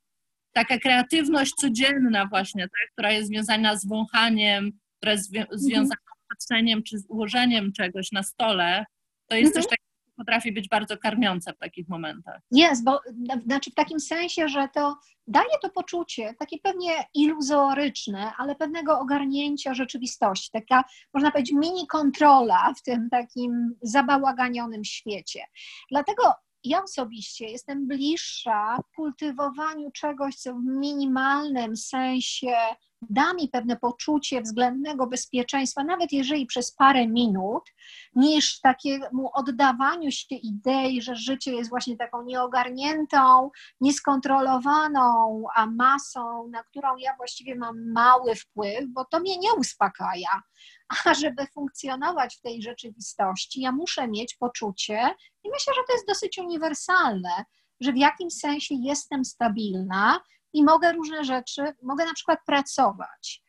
taka 0.58 0.78
kreatywność 0.78 1.52
codzienna 1.54 2.26
właśnie, 2.26 2.62
tak, 2.62 2.92
która 2.92 3.12
jest 3.12 3.28
związana 3.28 3.76
z 3.76 3.86
wąchaniem, 3.86 4.72
która 4.96 5.12
jest 5.12 5.36
mhm. 5.36 5.58
związana 5.58 6.00
z 6.24 6.28
patrzeniem 6.28 6.82
czy 6.82 6.98
z 6.98 7.06
ułożeniem 7.08 7.72
czegoś 7.72 8.12
na 8.12 8.22
stole, 8.22 8.84
to 9.28 9.36
jest 9.36 9.46
mhm. 9.46 9.62
coś 9.62 9.70
takiego, 9.70 9.88
potrafi 10.16 10.52
być 10.52 10.68
bardzo 10.68 10.96
karmiące 10.96 11.52
w 11.52 11.58
takich 11.58 11.88
momentach. 11.88 12.40
Jest, 12.50 12.84
bo 12.84 13.00
znaczy 13.46 13.70
w 13.70 13.74
takim 13.74 14.00
sensie, 14.00 14.48
że 14.48 14.68
to 14.74 14.96
daje 15.26 15.58
to 15.62 15.70
poczucie, 15.70 16.34
takie 16.38 16.58
pewnie 16.58 16.90
iluzoryczne, 17.14 18.32
ale 18.38 18.54
pewnego 18.54 19.00
ogarnięcia 19.00 19.74
rzeczywistości, 19.74 20.50
taka 20.52 20.84
można 21.14 21.30
powiedzieć 21.30 21.54
mini 21.54 21.86
kontrola 21.86 22.74
w 22.78 22.82
tym 22.82 23.08
takim 23.10 23.74
zabałaganionym 23.82 24.84
świecie. 24.84 25.40
Dlatego 25.90 26.22
ja 26.64 26.82
osobiście 26.82 27.46
jestem 27.46 27.86
bliższa 27.86 28.78
kultywowaniu 28.96 29.90
czegoś, 29.90 30.34
co 30.34 30.54
w 30.54 30.64
minimalnym 30.64 31.76
sensie 31.76 32.56
da 33.02 33.34
mi 33.34 33.48
pewne 33.48 33.76
poczucie 33.76 34.42
względnego 34.42 35.06
bezpieczeństwa, 35.06 35.84
nawet 35.84 36.12
jeżeli 36.12 36.46
przez 36.46 36.72
parę 36.72 37.08
minut, 37.08 37.62
niż 38.14 38.60
takiemu 38.60 39.30
oddawaniu 39.32 40.10
się 40.10 40.34
idei, 40.34 41.02
że 41.02 41.16
życie 41.16 41.52
jest 41.52 41.70
właśnie 41.70 41.96
taką 41.96 42.24
nieogarniętą, 42.24 43.50
nieskontrolowaną 43.80 45.44
a 45.54 45.66
masą, 45.66 46.48
na 46.48 46.62
którą 46.62 46.96
ja 46.96 47.16
właściwie 47.16 47.54
mam 47.54 47.92
mały 47.92 48.34
wpływ, 48.34 48.84
bo 48.88 49.04
to 49.04 49.20
mnie 49.20 49.38
nie 49.38 49.54
uspokaja. 49.54 50.42
A 51.06 51.14
żeby 51.14 51.46
funkcjonować 51.46 52.36
w 52.36 52.40
tej 52.40 52.62
rzeczywistości, 52.62 53.60
ja 53.60 53.72
muszę 53.72 54.08
mieć 54.08 54.36
poczucie, 54.36 55.14
i 55.44 55.50
myślę, 55.50 55.72
że 55.74 55.80
to 55.86 55.92
jest 55.92 56.06
dosyć 56.08 56.38
uniwersalne, 56.38 57.44
że 57.80 57.92
w 57.92 57.96
jakimś 57.96 58.34
sensie 58.34 58.74
jestem 58.74 59.24
stabilna, 59.24 60.20
i 60.52 60.64
mogę 60.64 60.92
różne 60.92 61.24
rzeczy, 61.24 61.62
mogę 61.82 62.04
na 62.04 62.14
przykład 62.14 62.38
pracować. 62.46 63.42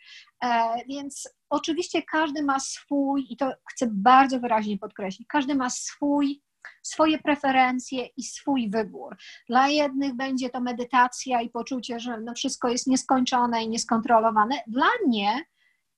E, 0.43 0.73
więc 0.88 1.29
oczywiście 1.49 2.01
każdy 2.03 2.43
ma 2.43 2.59
swój, 2.59 3.27
i 3.29 3.38
to 3.38 3.51
chcę 3.71 3.88
bardzo 3.91 4.39
wyraźnie 4.39 4.77
podkreślić, 4.77 5.27
każdy 5.27 5.55
ma 5.55 5.69
swój, 5.69 6.41
swoje 6.83 7.19
preferencje 7.19 8.05
i 8.17 8.23
swój 8.23 8.69
wybór. 8.69 9.17
Dla 9.49 9.67
jednych 9.67 10.15
będzie 10.15 10.49
to 10.49 10.62
medytacja 10.62 11.41
i 11.41 11.49
poczucie, 11.49 11.99
że 11.99 12.19
no 12.21 12.33
wszystko 12.33 12.69
jest 12.69 12.88
nieskończone 12.88 13.63
i 13.63 13.69
nieskontrolowane. 13.69 14.55
Dla 14.67 14.89
mnie 15.07 15.43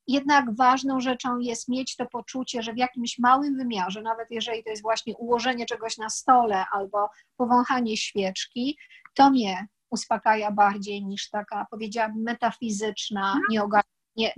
jednak 0.07 0.55
ważną 0.55 0.99
rzeczą 0.99 1.39
jest 1.39 1.69
mieć 1.69 1.95
to 1.95 2.05
poczucie, 2.05 2.63
że 2.63 2.73
w 2.73 2.77
jakimś 2.77 3.19
małym 3.19 3.57
wymiarze, 3.57 4.01
nawet 4.01 4.31
jeżeli 4.31 4.63
to 4.63 4.69
jest 4.69 4.81
właśnie 4.81 5.17
ułożenie 5.17 5.65
czegoś 5.65 5.97
na 5.97 6.09
stole 6.09 6.65
albo 6.71 7.09
powąchanie 7.37 7.97
świeczki, 7.97 8.77
to 9.13 9.29
mnie 9.29 9.67
uspokaja 9.91 10.51
bardziej 10.51 11.05
niż 11.05 11.29
taka, 11.29 11.65
powiedziałabym, 11.71 12.23
metafizyczna, 12.23 13.33
no. 13.33 13.41
nieogarnięta. 13.49 13.91
Nie, 14.15 14.31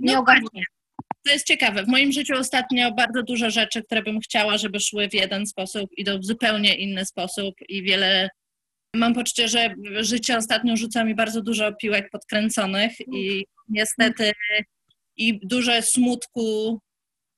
to 1.26 1.32
jest 1.32 1.46
ciekawe. 1.46 1.84
W 1.84 1.88
moim 1.88 2.12
życiu 2.12 2.34
ostatnio 2.38 2.92
bardzo 2.92 3.22
dużo 3.22 3.50
rzeczy, 3.50 3.82
które 3.82 4.02
bym 4.02 4.20
chciała, 4.20 4.58
żeby 4.58 4.80
szły 4.80 5.08
w 5.08 5.14
jeden 5.14 5.46
sposób, 5.46 5.90
idą 5.96 6.18
w 6.18 6.24
zupełnie 6.24 6.74
inny 6.74 7.06
sposób 7.06 7.54
i 7.68 7.82
wiele. 7.82 8.28
Mam 8.96 9.14
poczucie, 9.14 9.48
że 9.48 9.74
życie 10.00 10.36
ostatnio 10.36 10.76
rzuca 10.76 11.04
mi 11.04 11.14
bardzo 11.14 11.42
dużo 11.42 11.72
piłek 11.72 12.10
podkręconych 12.10 12.92
i 13.12 13.44
niestety 13.68 14.32
i 15.16 15.40
dużo 15.42 15.82
smutku 15.82 16.78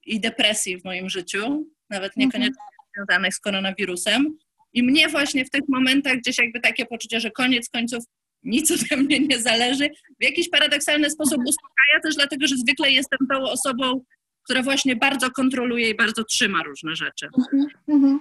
i 0.07 0.21
depresji 0.21 0.81
w 0.81 0.85
moim 0.85 1.11
życiu, 1.11 1.67
nawet 1.91 2.17
niekoniecznie 2.17 2.63
mhm. 2.63 2.87
związanych 2.97 3.35
z 3.35 3.41
koronawirusem. 3.41 4.39
I 4.77 4.83
mnie 4.83 5.09
właśnie 5.09 5.45
w 5.45 5.51
tych 5.51 5.62
momentach 5.69 6.17
gdzieś 6.17 6.39
jakby 6.39 6.61
takie 6.61 6.87
poczucie, 6.87 7.21
że 7.21 7.31
koniec 7.31 7.69
końców 7.69 8.05
nic 8.43 8.71
ode 8.71 9.03
mnie 9.03 9.21
nie 9.21 9.39
zależy, 9.39 9.91
w 10.21 10.25
jakiś 10.25 10.51
paradoksalny 10.51 11.11
sposób 11.11 11.39
mhm. 11.39 11.49
uspokaja 11.49 12.01
też 12.03 12.15
dlatego, 12.15 12.47
że 12.47 12.57
zwykle 12.57 12.91
jestem 12.91 13.19
tą 13.31 13.43
osobą, 13.43 14.05
która 14.45 14.62
właśnie 14.62 14.97
bardzo 14.97 15.31
kontroluje 15.31 15.91
i 15.91 15.97
bardzo 15.97 16.25
trzyma 16.25 16.62
różne 16.62 16.97
rzeczy. 16.97 17.29
Mhm, 17.39 17.67
mhm. 17.89 18.21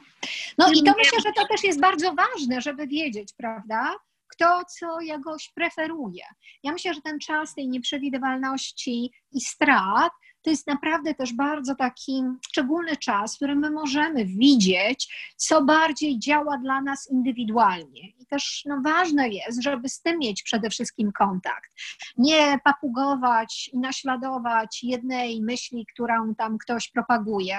No 0.57 0.71
i 0.71 0.83
to 0.83 0.93
myślę, 0.97 1.19
że 1.25 1.31
to 1.35 1.47
też 1.47 1.63
jest 1.63 1.79
bardzo 1.79 2.13
ważne, 2.13 2.61
żeby 2.61 2.87
wiedzieć, 2.87 3.33
prawda? 3.37 3.95
Kto 4.27 4.61
co 4.79 5.01
jakoś 5.01 5.51
preferuje. 5.55 6.23
Ja 6.63 6.71
myślę, 6.71 6.93
że 6.93 7.01
ten 7.01 7.19
czas 7.19 7.55
tej 7.55 7.67
nieprzewidywalności 7.67 9.11
i 9.31 9.41
strat 9.41 10.11
to 10.45 10.49
jest 10.49 10.67
naprawdę 10.67 11.13
też 11.13 11.33
bardzo 11.33 11.75
taki 11.75 12.23
szczególny 12.47 12.97
czas, 12.97 13.33
w 13.33 13.35
którym 13.35 13.59
my 13.59 13.71
możemy 13.71 14.25
widzieć, 14.25 15.33
co 15.35 15.63
bardziej 15.63 16.19
działa 16.19 16.57
dla 16.57 16.81
nas 16.81 17.11
indywidualnie. 17.11 18.09
I 18.19 18.25
też 18.25 18.63
no, 18.65 18.81
ważne 18.83 19.29
jest, 19.29 19.63
żeby 19.63 19.89
z 19.89 20.01
tym 20.01 20.19
mieć 20.19 20.43
przede 20.43 20.69
wszystkim 20.69 21.11
kontakt. 21.11 21.71
Nie 22.17 22.59
papugować 22.63 23.69
i 23.73 23.79
naśladować 23.79 24.83
jednej 24.83 25.41
myśli, 25.41 25.85
którą 25.93 26.35
tam 26.35 26.57
ktoś 26.57 26.91
propaguje, 26.91 27.57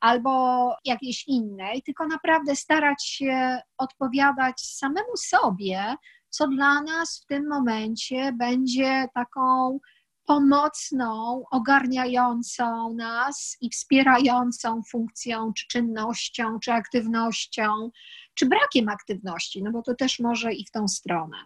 albo 0.00 0.74
jakiejś 0.84 1.28
innej, 1.28 1.82
tylko 1.82 2.06
naprawdę 2.06 2.56
starać 2.56 3.06
się 3.06 3.60
odpowiadać 3.78 4.60
samemu 4.60 5.16
sobie, 5.16 5.96
co 6.30 6.48
dla 6.48 6.82
nas 6.82 7.20
w 7.24 7.26
tym 7.26 7.48
momencie 7.48 8.32
będzie 8.32 9.08
taką 9.14 9.78
pomocną, 10.26 11.44
ogarniającą 11.50 12.94
nas 12.94 13.56
i 13.60 13.70
wspierającą 13.70 14.82
funkcją, 14.82 15.52
czy 15.52 15.66
czynnością, 15.68 16.58
czy 16.60 16.72
aktywnością, 16.72 17.90
czy 18.34 18.46
brakiem 18.46 18.88
aktywności, 18.88 19.62
no 19.62 19.70
bo 19.70 19.82
to 19.82 19.94
też 19.94 20.18
może 20.18 20.52
i 20.52 20.64
w 20.64 20.70
tą 20.70 20.88
stronę. 20.88 21.36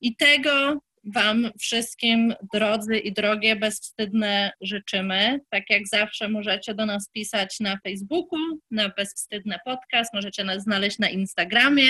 I 0.00 0.16
tego 0.16 0.80
Wam 1.14 1.50
wszystkim, 1.60 2.34
drodzy 2.52 2.98
i 2.98 3.12
drogie, 3.12 3.56
bezwstydne 3.56 4.52
życzymy. 4.60 5.40
Tak 5.50 5.70
jak 5.70 5.88
zawsze 5.88 6.28
możecie 6.28 6.74
do 6.74 6.86
nas 6.86 7.10
pisać 7.10 7.60
na 7.60 7.78
Facebooku, 7.84 8.38
na 8.70 8.88
Bezwstydne 8.88 9.58
Podcast, 9.64 10.14
możecie 10.14 10.44
nas 10.44 10.62
znaleźć 10.62 10.98
na 10.98 11.08
Instagramie, 11.08 11.88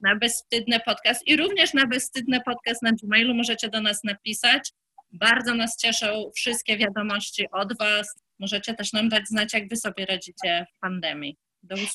na 0.00 0.16
Bezwstydne 0.16 0.80
Podcast 0.80 1.26
i 1.26 1.36
również 1.36 1.74
na 1.74 1.86
Bezwstydne 1.86 2.40
Podcast 2.40 2.82
na 2.82 2.92
Gmailu 2.92 3.34
możecie 3.34 3.68
do 3.68 3.80
nas 3.80 4.04
napisać. 4.04 4.72
Bardzo 5.14 5.54
nas 5.54 5.76
cieszą 5.76 6.30
wszystkie 6.36 6.76
wiadomości 6.76 7.46
od 7.52 7.78
Was. 7.78 8.14
Możecie 8.38 8.74
też 8.74 8.92
nam 8.92 9.08
dać 9.08 9.28
znać, 9.28 9.54
jak 9.54 9.68
Wy 9.68 9.76
sobie 9.76 10.06
radzicie 10.06 10.66
w 10.76 10.80
pandemii. 10.80 11.36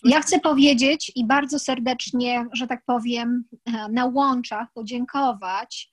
Ja 0.04 0.22
chcę 0.22 0.40
powiedzieć 0.40 1.12
i 1.16 1.26
bardzo 1.26 1.60
serdecznie, 1.60 2.46
że 2.54 2.68
tak 2.68 2.82
powiem, 2.86 3.44
e, 3.66 3.72
na 3.92 4.06
łączach 4.06 4.68
podziękować 4.74 5.90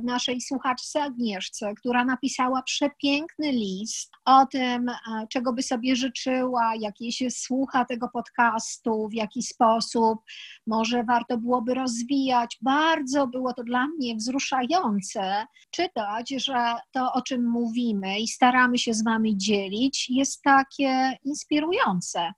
naszej 0.00 0.40
słuchaczce 0.40 1.02
Agnieszce, 1.02 1.74
która 1.74 2.04
napisała 2.04 2.62
przepiękny 2.62 3.52
list 3.52 4.12
o 4.24 4.46
tym, 4.46 4.88
e, 4.88 4.94
czego 5.30 5.52
by 5.52 5.62
sobie 5.62 5.96
życzyła, 5.96 6.72
jak 6.80 7.00
jej 7.00 7.12
się 7.12 7.30
słucha 7.30 7.84
tego 7.84 8.08
podcastu, 8.08 9.08
w 9.08 9.14
jaki 9.14 9.42
sposób 9.42 10.18
może 10.66 11.04
warto 11.04 11.38
byłoby 11.38 11.74
rozwijać. 11.74 12.58
Bardzo 12.62 13.26
było 13.26 13.52
to 13.52 13.64
dla 13.64 13.86
mnie 13.86 14.16
wzruszające 14.16 15.46
czytać, 15.70 16.30
że 16.30 16.74
to, 16.92 17.12
o 17.12 17.22
czym 17.22 17.48
mówimy 17.48 18.20
i 18.20 18.28
staramy 18.28 18.78
się 18.78 18.94
z 18.94 19.04
Wami 19.04 19.36
dzielić, 19.36 20.10
jest 20.10 20.42
takie 20.42 21.18
inspirujące. 21.24 22.32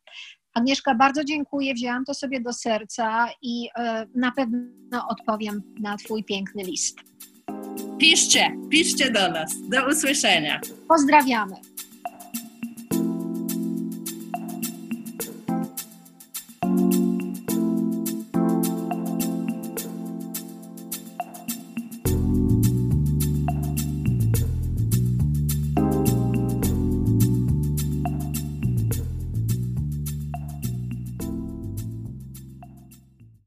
Agnieszka, 0.54 0.94
bardzo 0.94 1.24
dziękuję, 1.24 1.74
wzięłam 1.74 2.04
to 2.04 2.14
sobie 2.14 2.40
do 2.40 2.52
serca 2.52 3.28
i 3.42 3.68
e, 3.76 4.06
na 4.14 4.32
pewno 4.32 5.08
odpowiem 5.08 5.62
na 5.80 5.96
Twój 5.96 6.24
piękny 6.24 6.62
list. 6.62 6.98
Piszcie, 7.98 8.56
piszcie 8.70 9.10
do 9.10 9.30
nas. 9.30 9.68
Do 9.68 9.88
usłyszenia. 9.88 10.60
Pozdrawiamy. 10.88 11.54